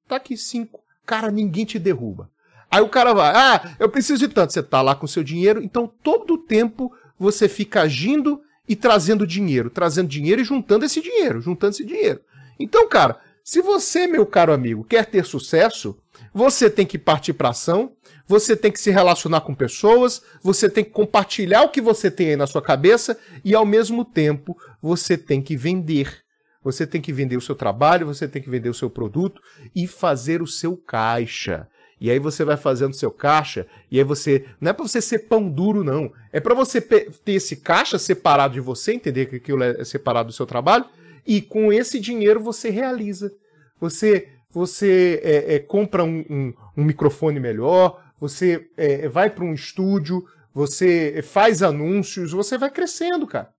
[0.08, 0.82] Tá aqui cinco.
[1.06, 2.30] Cara, ninguém te derruba.
[2.70, 4.54] Aí o cara vai, ah, eu preciso de tanto.
[4.54, 9.28] Você tá lá com seu dinheiro, então todo o tempo você fica agindo e trazendo
[9.28, 12.22] dinheiro, trazendo dinheiro e juntando esse dinheiro, juntando esse dinheiro.
[12.60, 15.98] Então, cara, se você, meu caro amigo, quer ter sucesso,
[16.34, 17.92] você tem que partir para ação,
[18.26, 22.30] você tem que se relacionar com pessoas, você tem que compartilhar o que você tem
[22.30, 26.23] aí na sua cabeça e ao mesmo tempo você tem que vender.
[26.64, 29.42] Você tem que vender o seu trabalho, você tem que vender o seu produto
[29.76, 31.68] e fazer o seu caixa.
[32.00, 34.46] E aí você vai fazendo seu caixa, e aí você.
[34.60, 36.12] Não é para você ser pão duro, não.
[36.32, 40.34] É para você ter esse caixa separado de você, entender que aquilo é separado do
[40.34, 40.86] seu trabalho,
[41.26, 43.32] e com esse dinheiro você realiza.
[43.80, 49.54] Você você é, é, compra um, um, um, microfone melhor, você é, vai para um
[49.54, 53.50] estúdio, você faz anúncios, você vai crescendo, cara.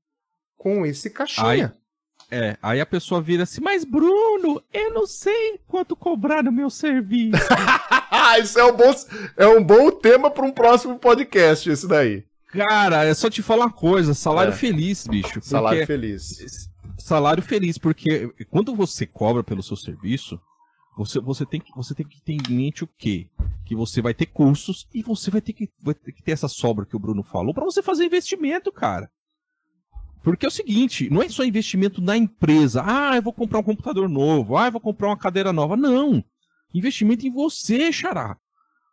[0.57, 1.49] Com esse caixinha.
[1.49, 1.84] Aí,
[2.31, 6.71] é, aí a pessoa vira assim, mas Bruno, eu não sei quanto cobrar no meu
[6.71, 7.39] serviço.
[8.43, 8.95] isso é um bom,
[9.37, 12.25] é um bom tema para um próximo podcast, isso daí.
[12.49, 14.57] Cara, é só te falar uma coisa, salário é.
[14.57, 15.41] feliz, bicho.
[15.43, 16.69] Salário feliz.
[16.99, 20.41] Salário feliz, porque quando você cobra pelo seu serviço,
[20.97, 23.29] você, você, tem, que, você tem que ter em mente o quê?
[23.67, 26.47] Que você vai ter cursos e você vai ter que, vai ter, que ter essa
[26.47, 29.11] sobra que o Bruno falou para você fazer investimento, cara.
[30.25, 32.83] Porque é o seguinte, não é só investimento na empresa.
[32.83, 34.57] Ah, eu vou comprar um computador novo.
[34.57, 35.77] Ah, eu vou comprar uma cadeira nova.
[35.77, 36.25] Não.
[36.73, 38.37] Investimento em você, xará.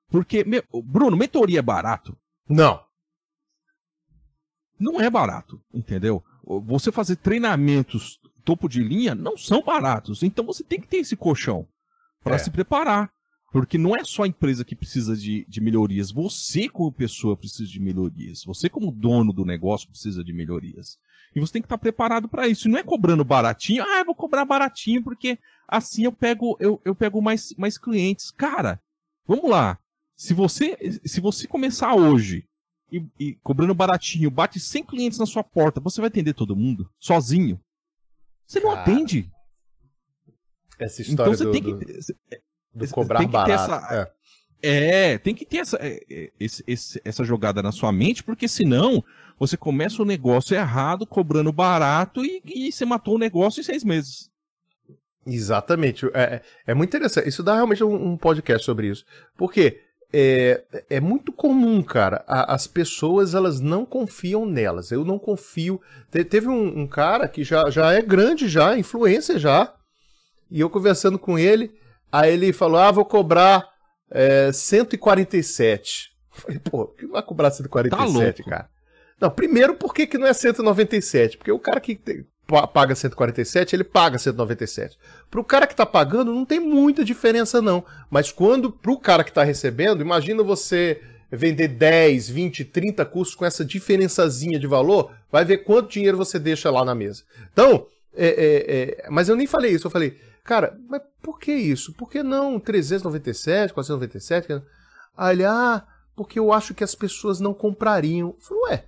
[0.09, 2.17] Porque, meu, Bruno, mentoria é barato?
[2.49, 2.84] Não.
[4.77, 6.21] Não é barato, entendeu?
[6.43, 10.23] Você fazer treinamentos topo de linha não são baratos.
[10.23, 11.65] Então você tem que ter esse colchão
[12.21, 12.39] para é.
[12.39, 13.09] se preparar.
[13.53, 17.69] Porque não é só a empresa que precisa de, de melhorias, você como pessoa precisa
[17.69, 20.97] de melhorias, você como dono do negócio precisa de melhorias.
[21.36, 22.67] E você tem que estar preparado para isso.
[22.67, 26.82] E não é cobrando baratinho, ah, eu vou cobrar baratinho porque assim eu pego eu,
[26.84, 28.32] eu pego mais, mais clientes.
[28.32, 28.82] Cara,
[29.25, 29.77] vamos lá.
[30.15, 32.45] Se você se você começar hoje
[32.91, 36.89] e, e cobrando baratinho, bate 100 clientes na sua porta, você vai atender todo mundo
[36.99, 37.59] sozinho?
[38.45, 38.82] Você não Cara.
[38.82, 39.32] atende.
[40.77, 43.51] Essa história então, do, tem que, do, do cobrar tem que barato.
[43.51, 44.11] Essa,
[44.61, 45.13] é.
[45.13, 45.17] é.
[45.17, 49.03] tem que ter essa, é, é, esse, essa jogada na sua mente, porque senão
[49.41, 53.83] você começa o negócio errado, cobrando barato e, e você matou o negócio em seis
[53.83, 54.29] meses.
[55.25, 56.05] Exatamente.
[56.13, 57.27] É, é muito interessante.
[57.27, 59.03] Isso dá realmente um, um podcast sobre isso.
[59.35, 59.81] Porque
[60.13, 62.23] é, é muito comum, cara.
[62.27, 64.91] A, as pessoas elas não confiam nelas.
[64.91, 65.81] Eu não confio.
[66.11, 69.73] Te, teve um, um, cara que já, já é grande, já, influência já.
[70.51, 71.73] E eu conversando com ele,
[72.11, 73.67] aí ele falou: Ah, vou cobrar
[74.11, 76.11] é, 147.
[76.31, 78.69] Eu falei, pô, que vai cobrar 147, tá cara?
[79.22, 81.38] Não, primeiro, por que, que não é 197?
[81.38, 81.99] Porque o cara que
[82.74, 84.97] paga 147, ele paga 197.
[85.30, 87.86] Para o cara que está pagando, não tem muita diferença, não.
[88.09, 91.01] Mas quando, para o cara que está recebendo, imagina você
[91.32, 96.38] vender 10, 20, 30 cursos com essa diferençazinha de valor, vai ver quanto dinheiro você
[96.38, 97.24] deixa lá na mesa.
[97.53, 101.53] Então, é, é, é, mas eu nem falei isso, eu falei, Cara, mas por que
[101.53, 101.93] isso?
[101.93, 104.61] Por que não 397, 497?
[105.15, 108.30] Aí ele, ah, porque eu acho que as pessoas não comprariam.
[108.30, 108.86] Eu falei, ué.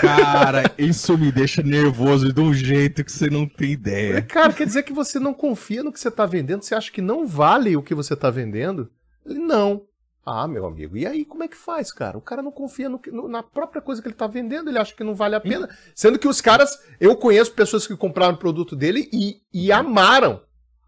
[0.00, 4.22] Cara, isso me deixa nervoso de um jeito que você não tem ideia.
[4.22, 6.62] Cara, quer dizer que você não confia no que você está vendendo?
[6.62, 8.90] Você acha que não vale o que você está vendendo?
[9.24, 9.82] Ele, não.
[10.24, 12.18] Ah, meu amigo, e aí como é que faz, cara?
[12.18, 14.94] O cara não confia no, no, na própria coisa que ele tá vendendo, ele acha
[14.94, 15.68] que não vale a pena.
[15.94, 20.42] Sendo que os caras, eu conheço pessoas que compraram o produto dele e, e amaram.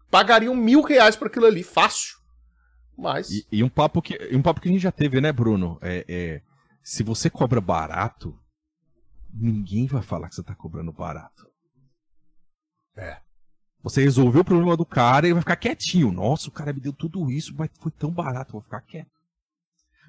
[0.09, 2.17] Pagariam mil reais por aquilo ali, fácil.
[2.97, 3.31] Mas.
[3.31, 5.79] E, e, um, papo que, um papo que a gente já teve, né, Bruno?
[5.81, 6.41] É, é,
[6.83, 8.37] se você cobra barato,
[9.33, 11.47] ninguém vai falar que você tá cobrando barato.
[12.95, 13.19] É.
[13.81, 16.11] Você resolveu o problema do cara e vai ficar quietinho.
[16.11, 19.13] Nossa, o cara me deu tudo isso, mas foi tão barato, vou ficar quieto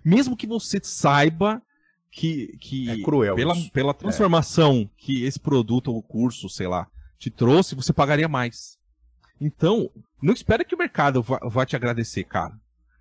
[0.05, 1.62] mesmo que você saiba
[2.11, 3.95] que, que é cruel pela, pela é.
[3.95, 4.89] transformação é.
[4.99, 6.87] que esse produto ou curso, sei lá,
[7.18, 8.77] te trouxe, você pagaria mais.
[9.41, 9.91] Então,
[10.22, 12.55] não espere que o mercado vá, vá te agradecer, cara.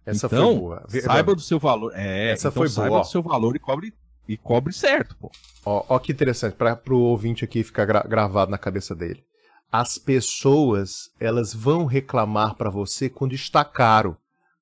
[0.05, 0.85] Essa então, foi boa.
[0.89, 1.91] Saiba do seu valor.
[1.95, 3.01] É, Essa então foi saiba boa.
[3.01, 3.93] do seu valor e cobre,
[4.27, 5.31] e cobre certo, pô.
[5.65, 9.23] Ó, ó que interessante, para o ouvinte aqui ficar gra gravado na cabeça dele.
[9.71, 14.17] As pessoas, elas vão reclamar para você quando está caro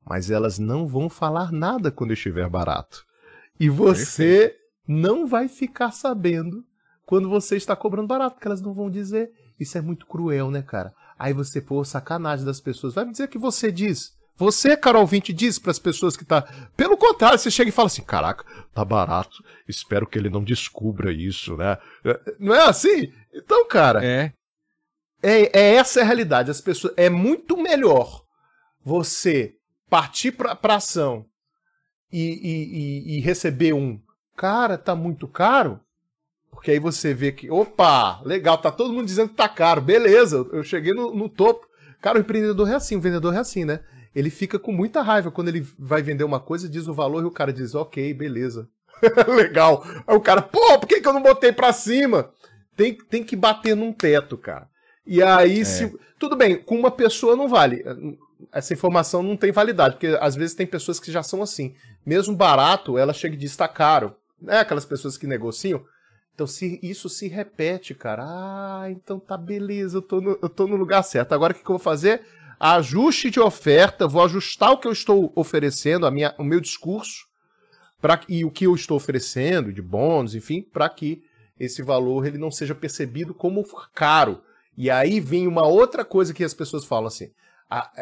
[0.05, 3.05] mas elas não vão falar nada quando estiver barato.
[3.59, 4.59] E você Perfeito.
[4.87, 6.65] não vai ficar sabendo
[7.05, 9.31] quando você está cobrando barato, porque elas não vão dizer.
[9.59, 10.93] Isso é muito cruel, né, cara?
[11.17, 12.95] Aí você, pô, sacanagem das pessoas.
[12.95, 14.17] Vai me dizer que você diz.
[14.41, 16.41] Você, Carol Vinte, diz para as pessoas que tá.
[16.75, 19.43] Pelo contrário, você chega e fala assim: caraca, tá barato.
[19.67, 21.77] Espero que ele não descubra isso, né?
[22.39, 23.13] Não é assim?
[23.31, 24.03] Então, cara.
[24.03, 24.33] É.
[25.21, 26.49] É, é essa a realidade.
[26.49, 26.91] As pessoas.
[26.97, 28.23] É muito melhor
[28.83, 29.53] você
[29.87, 31.23] partir para ação
[32.11, 34.01] e, e, e, receber um
[34.35, 35.79] cara, tá muito caro,
[36.49, 40.37] porque aí você vê que, opa, legal, tá todo mundo dizendo que tá caro, beleza,
[40.51, 41.67] eu cheguei no, no topo.
[42.01, 43.81] Cara, o empreendedor é assim, o vendedor é assim, né?
[44.13, 47.27] Ele fica com muita raiva quando ele vai vender uma coisa, diz o valor e
[47.27, 48.69] o cara diz, ok, beleza.
[49.27, 49.83] Legal.
[50.05, 52.31] Aí o cara, pô, por que, que eu não botei pra cima?
[52.75, 54.67] Tem, tem que bater num teto, cara.
[55.05, 55.65] E aí, é.
[55.65, 55.97] se.
[56.19, 57.83] Tudo bem, com uma pessoa não vale.
[58.51, 61.73] Essa informação não tem validade, porque às vezes tem pessoas que já são assim.
[62.05, 64.15] Mesmo barato, ela chega e diz tá caro.
[64.39, 64.59] Né?
[64.59, 65.83] Aquelas pessoas que negociam.
[66.33, 70.65] Então, se isso se repete, cara, ah, então tá beleza, eu tô no, eu tô
[70.65, 71.33] no lugar certo.
[71.33, 72.21] Agora o que, que eu vou fazer?
[72.63, 77.25] Ajuste de oferta, vou ajustar o que eu estou oferecendo, a minha, o meu discurso,
[77.99, 81.23] pra, e o que eu estou oferecendo, de bônus, enfim, para que
[81.59, 84.43] esse valor ele não seja percebido como caro.
[84.77, 87.31] E aí vem uma outra coisa que as pessoas falam assim.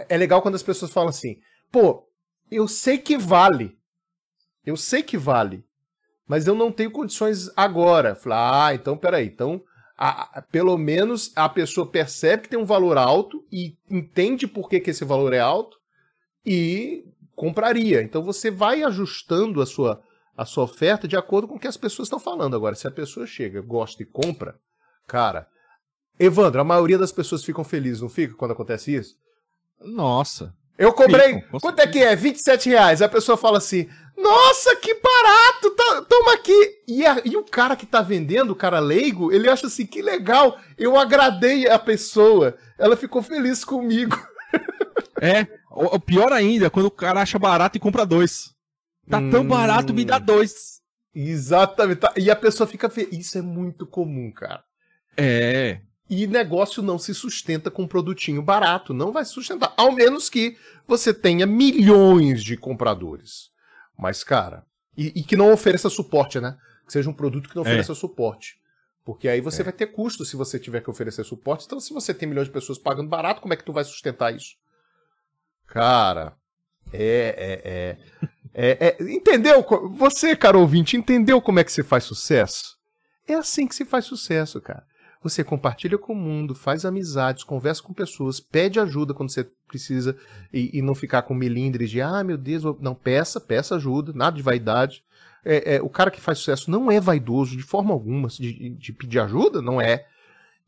[0.09, 1.39] É legal quando as pessoas falam assim,
[1.71, 2.05] pô,
[2.51, 3.77] eu sei que vale.
[4.65, 5.63] Eu sei que vale
[6.29, 8.13] mas eu não tenho condições agora.
[8.13, 9.63] Falar, ah, então peraí, então
[10.01, 14.79] a, pelo menos a pessoa percebe que tem um valor alto e entende por que,
[14.79, 15.77] que esse valor é alto
[16.45, 17.03] e
[17.35, 18.01] compraria.
[18.01, 20.01] Então você vai ajustando a sua,
[20.37, 22.55] a sua oferta de acordo com o que as pessoas estão falando.
[22.55, 24.57] Agora, se a pessoa chega, gosta e compra,
[25.05, 25.49] cara.
[26.17, 29.17] Evandro, a maioria das pessoas ficam felizes, não fica quando acontece isso?
[29.81, 30.55] Nossa.
[30.79, 31.41] Eu cobrei.
[31.61, 32.15] quanto é que é?
[32.15, 33.01] 27 reais.
[33.01, 35.71] A pessoa fala assim: Nossa, que barato!
[35.71, 36.77] Tá, toma aqui.
[36.87, 40.01] E, a, e o cara que tá vendendo, o cara leigo, ele acha assim: Que
[40.01, 42.55] legal, eu agradei a pessoa.
[42.77, 44.17] Ela ficou feliz comigo.
[45.21, 48.55] É, o, o pior ainda, quando o cara acha barato e compra dois.
[49.09, 49.29] Tá hum...
[49.29, 50.79] tão barato, me dá dois.
[51.13, 51.97] Exatamente.
[51.99, 53.27] Tá, e a pessoa fica feliz.
[53.27, 54.63] Isso é muito comum, cara.
[55.17, 55.81] É.
[56.09, 60.27] E negócio não se sustenta com um produtinho barato, não vai se sustentar, ao menos
[60.27, 60.57] que
[60.87, 63.51] você tenha milhões de compradores.
[63.97, 64.65] Mas, cara,
[64.97, 66.57] e, e que não ofereça suporte, né?
[66.85, 67.67] Que seja um produto que não é.
[67.67, 67.95] ofereça é.
[67.95, 68.59] suporte.
[69.05, 69.65] Porque aí você é.
[69.65, 71.65] vai ter custo se você tiver que oferecer suporte.
[71.65, 74.35] Então, se você tem milhões de pessoas pagando barato, como é que tu vai sustentar
[74.35, 74.55] isso?
[75.67, 76.35] Cara,
[76.91, 77.97] é, é,
[78.53, 79.63] é, é, é entendeu?
[79.95, 82.77] Você, cara ouvinte, entendeu como é que se faz sucesso?
[83.27, 84.85] É assim que se faz sucesso, cara.
[85.21, 90.15] Você compartilha com o mundo, faz amizades, conversa com pessoas, pede ajuda quando você precisa
[90.53, 94.37] e, e não ficar com melindres de, ah, meu Deus, não, peça, peça ajuda, nada
[94.37, 95.03] de vaidade.
[95.43, 98.93] É, é, o cara que faz sucesso não é vaidoso de forma alguma de, de
[98.93, 100.05] pedir ajuda, não é.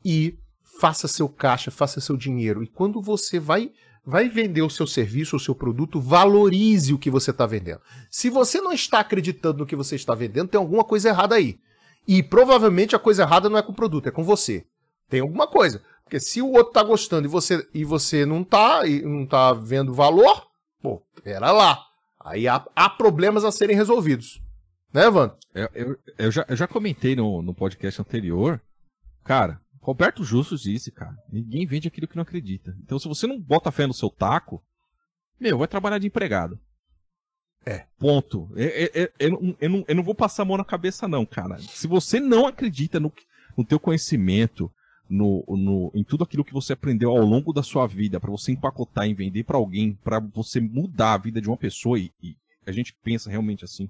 [0.04, 0.38] E
[0.80, 2.64] faça seu caixa, faça seu dinheiro.
[2.64, 3.72] E quando você vai
[4.04, 7.82] vai vender o seu serviço, o seu produto, valorize o que você está vendendo.
[8.10, 11.60] Se você não está acreditando no que você está vendendo, tem alguma coisa errada aí.
[12.14, 14.66] E provavelmente a coisa errada não é com o produto, é com você.
[15.07, 15.82] Tem alguma coisa.
[16.03, 19.53] Porque se o outro tá gostando e você, e você não tá, e não tá
[19.53, 20.45] vendo valor,
[20.82, 21.82] pô, pera lá.
[22.20, 24.41] Aí há, há problemas a serem resolvidos.
[24.93, 25.38] Né, Evandro?
[25.55, 28.62] Eu, eu, eu, já, eu já comentei no, no podcast anterior.
[29.24, 32.76] Cara, Roberto Justus disse, cara, ninguém vende aquilo que não acredita.
[32.84, 34.62] Então se você não bota fé no seu taco,
[35.39, 36.59] meu, vai trabalhar de empregado.
[37.66, 37.86] É.
[37.99, 38.49] Ponto.
[38.55, 39.09] Eu, eu,
[39.59, 41.59] eu, não, eu não vou passar a mão na cabeça, não, cara.
[41.59, 43.12] Se você não acredita no,
[43.55, 44.72] no teu conhecimento,
[45.09, 48.51] no, no, em tudo aquilo que você aprendeu ao longo da sua vida, para você
[48.51, 52.36] empacotar e vender para alguém, para você mudar a vida de uma pessoa, e, e,
[52.66, 53.89] a gente pensa realmente assim,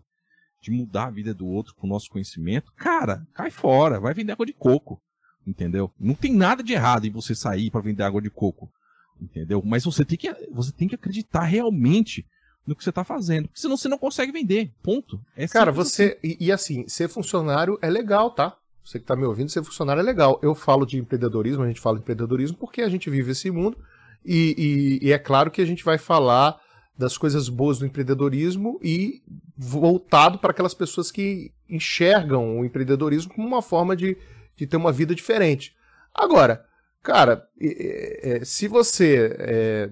[0.62, 4.32] de mudar a vida do outro com o nosso conhecimento, cara, cai fora, vai vender
[4.32, 5.02] água de coco.
[5.46, 5.92] Entendeu?
[6.00, 8.72] Não tem nada de errado em você sair para vender água de coco.
[9.20, 9.62] Entendeu?
[9.66, 12.26] Mas você tem que, você tem que acreditar realmente
[12.66, 13.48] no que você está fazendo.
[13.48, 14.72] Porque senão você não consegue vender.
[14.82, 15.20] Ponto.
[15.36, 16.18] É Cara, você.
[16.18, 16.38] Assim.
[16.40, 18.56] E, e, assim, ser funcionário é legal, tá?
[18.84, 20.40] Você que está me ouvindo, ser funcionário é legal.
[20.42, 23.78] Eu falo de empreendedorismo, a gente fala de empreendedorismo porque a gente vive esse mundo.
[24.26, 26.60] E, e, e é claro que a gente vai falar
[26.98, 29.22] das coisas boas do empreendedorismo e
[29.58, 34.18] voltado para aquelas pessoas que enxergam o empreendedorismo como uma forma de,
[34.56, 35.76] de ter uma vida diferente.
[36.14, 36.64] Agora,
[37.02, 39.90] cara, é, se você é,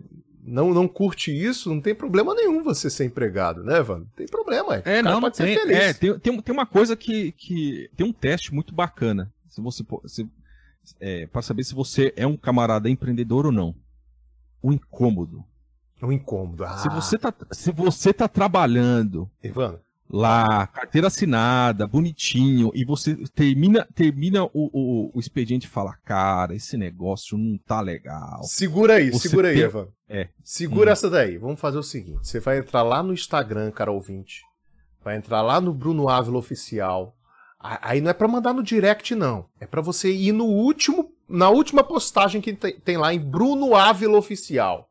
[0.49, 4.03] não, não curte isso, não tem problema nenhum você ser empregado, né, Van?
[4.15, 4.97] Tem problema, é.
[4.97, 5.77] É, não, pode tem, ser feliz.
[5.77, 7.89] É, tem, tem, tem uma coisa que, que.
[7.95, 9.31] Tem um teste muito bacana.
[9.47, 9.85] Se você.
[10.05, 10.29] Se,
[10.99, 13.75] é, para saber se você é um camarada empreendedor ou não.
[14.61, 15.43] O incômodo.
[16.01, 16.63] O incômodo.
[16.63, 16.77] Ah.
[16.77, 19.29] Se você tá, se você tá trabalhando.
[19.43, 19.79] Ivan,
[20.09, 26.55] lá, carteira assinada, bonitinho, e você termina, termina o, o, o, expediente e fala, cara,
[26.55, 28.43] esse negócio não tá legal.
[28.43, 29.57] Segura aí, você segura tem...
[29.57, 29.87] aí, Evan.
[30.09, 30.29] É.
[30.43, 30.93] Segura hum.
[30.93, 31.37] essa daí.
[31.37, 34.41] Vamos fazer o seguinte: você vai entrar lá no Instagram, cara ouvinte.
[35.03, 37.15] Vai entrar lá no Bruno Ávila Oficial.
[37.59, 39.45] Aí não é para mandar no direct, não.
[39.59, 44.17] É para você ir no último, na última postagem que tem, lá em Bruno Ávila
[44.17, 44.89] Oficial.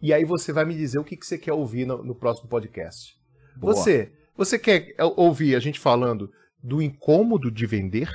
[0.00, 2.48] E aí você vai me dizer o que, que você quer ouvir no, no próximo
[2.48, 3.14] podcast.
[3.56, 3.74] Boa.
[3.74, 6.32] Você você quer ouvir a gente falando
[6.62, 8.08] do incômodo de vender?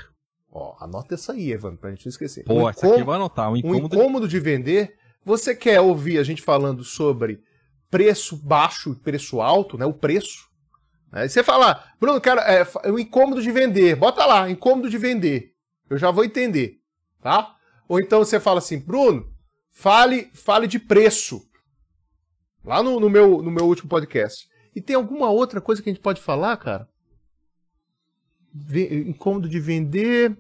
[0.50, 2.46] Ó, anota essa aí, Evan, pra gente não esquecer.
[2.46, 3.52] Pô, um essa aqui eu vou anotar.
[3.52, 3.84] Um incômodo...
[3.84, 4.96] um incômodo de vender.
[5.26, 7.42] Você quer ouvir a gente falando sobre
[7.92, 9.86] preço baixo e preço alto, né?
[9.86, 10.48] O preço.
[11.12, 13.96] Aí você fala, Bruno, cara, é, o incômodo de vender.
[13.96, 15.52] Bota lá, incômodo de vender.
[15.90, 16.78] Eu já vou entender,
[17.22, 17.54] tá?
[17.88, 19.28] Ou então você fala assim, Bruno,
[19.72, 21.42] fale, fale de preço.
[22.64, 24.48] Lá no, no, meu, no meu último podcast.
[24.76, 26.88] E tem alguma outra coisa que a gente pode falar, cara?
[29.08, 30.38] incômodo de vender.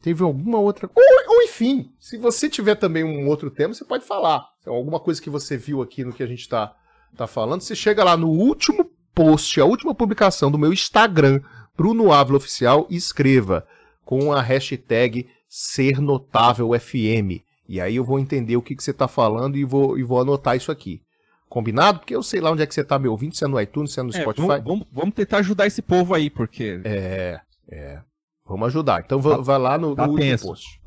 [0.00, 0.88] Teve alguma outra.
[0.94, 4.46] Ou, ou, enfim, se você tiver também um outro tema, você pode falar.
[4.60, 6.74] Então, alguma coisa que você viu aqui no que a gente está
[7.16, 11.40] tá falando, você chega lá no último post, a última publicação do meu Instagram,
[11.76, 13.66] Bruno Ávila Oficial, e escreva
[14.04, 17.42] com a hashtag Ser Notável FM.
[17.68, 20.20] E aí eu vou entender o que, que você está falando e vou, e vou
[20.20, 21.02] anotar isso aqui.
[21.48, 22.00] Combinado?
[22.00, 23.92] Porque eu sei lá onde é que você está me ouvindo, se é no iTunes,
[23.92, 24.46] se é no é, Spotify.
[24.46, 26.80] Vamos, vamos, vamos, tentar ajudar esse povo aí, porque.
[26.84, 27.40] É,
[27.70, 28.00] é.
[28.46, 29.02] Vamos ajudar.
[29.04, 30.80] Então tá, vai lá no, tá no último post.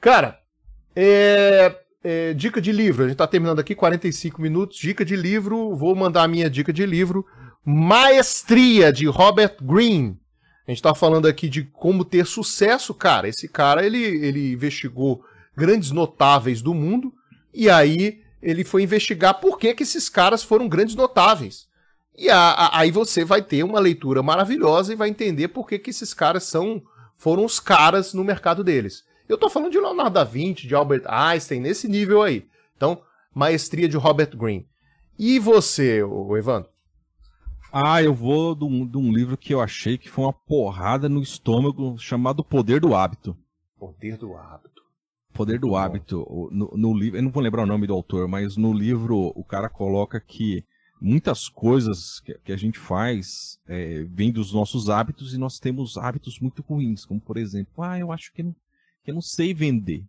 [0.00, 0.38] Cara,
[0.94, 3.04] é, é, dica de livro.
[3.04, 4.76] A gente está terminando aqui 45 minutos.
[4.76, 5.74] Dica de livro.
[5.74, 7.24] Vou mandar a minha dica de livro.
[7.64, 10.18] Maestria, de Robert Greene.
[10.66, 12.92] A gente está falando aqui de como ter sucesso.
[12.92, 15.24] Cara, esse cara, ele, ele investigou
[15.56, 17.12] grandes notáveis do mundo.
[17.52, 21.66] E aí ele foi investigar por que, que esses caras foram grandes notáveis.
[22.16, 25.78] E a, a, aí você vai ter uma leitura maravilhosa e vai entender por que,
[25.78, 26.82] que esses caras são
[27.16, 29.02] foram os caras no mercado deles.
[29.26, 32.46] Eu tô falando de Leonardo da Vinci, de Albert Einstein, nesse nível aí.
[32.76, 33.00] Então,
[33.34, 34.68] maestria de Robert Greene.
[35.18, 36.00] E você,
[36.36, 36.68] Evandro?
[37.72, 41.08] Ah, eu vou de um, de um livro que eu achei que foi uma porrada
[41.08, 43.36] no estômago, chamado Poder do Hábito.
[43.78, 44.83] Poder do Hábito.
[45.34, 48.56] Poder do Hábito, no, no livro, eu não vou lembrar o nome do autor, mas
[48.56, 50.64] no livro o cara coloca que
[51.00, 55.98] muitas coisas que, que a gente faz é, vêm dos nossos hábitos e nós temos
[55.98, 58.56] hábitos muito ruins, como por exemplo, ah, eu acho que eu não,
[59.04, 60.04] que eu não sei vender.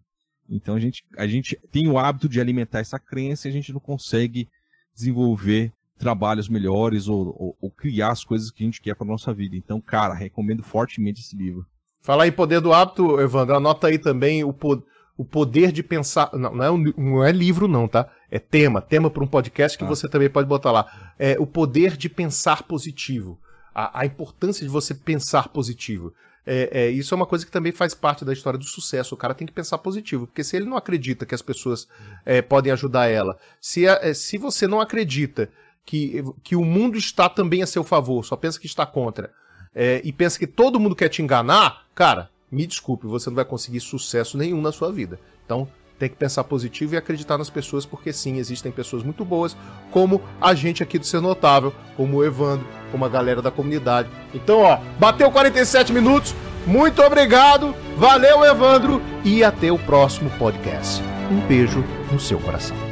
[0.48, 3.74] Então a gente, a gente tem o hábito de alimentar essa crença e a gente
[3.74, 4.48] não consegue
[4.94, 9.34] desenvolver trabalhos melhores ou, ou, ou criar as coisas que a gente quer para nossa
[9.34, 9.56] vida.
[9.56, 11.66] Então, cara, recomendo fortemente esse livro.
[12.00, 14.86] Falar em poder do hábito, Evandro, anota aí também o poder
[15.18, 16.30] o poder de pensar.
[16.34, 18.10] Não, não, é, um, não é livro, não, tá?
[18.30, 18.82] É tema.
[18.82, 19.88] Tema para um podcast que ah.
[19.88, 21.14] você também pode botar lá.
[21.18, 23.40] É o poder de pensar positivo.
[23.74, 26.14] A, a importância de você pensar positivo.
[26.46, 29.16] É, é, isso é uma coisa que também faz parte da história do sucesso.
[29.16, 31.88] O cara tem que pensar positivo, porque se ele não acredita que as pessoas
[32.26, 35.50] é, podem ajudar ela, se, a, é, se você não acredita
[35.84, 39.32] que, que o mundo está também a seu favor, só pensa que está contra,
[39.74, 43.46] é, e pensa que todo mundo quer te enganar, cara, me desculpe, você não vai
[43.46, 45.20] conseguir sucesso nenhum na sua vida.
[45.46, 45.68] Então,
[46.00, 49.56] tem que pensar positivo e acreditar nas pessoas, porque sim, existem pessoas muito boas,
[49.92, 54.10] como a gente aqui do Ser Notável, como o Evandro, como a galera da comunidade.
[54.34, 56.36] Então, ó, bateu 47 minutos,
[56.66, 61.02] muito obrigado, valeu, Evandro, e até o próximo podcast.
[61.32, 62.85] Um beijo no seu coração.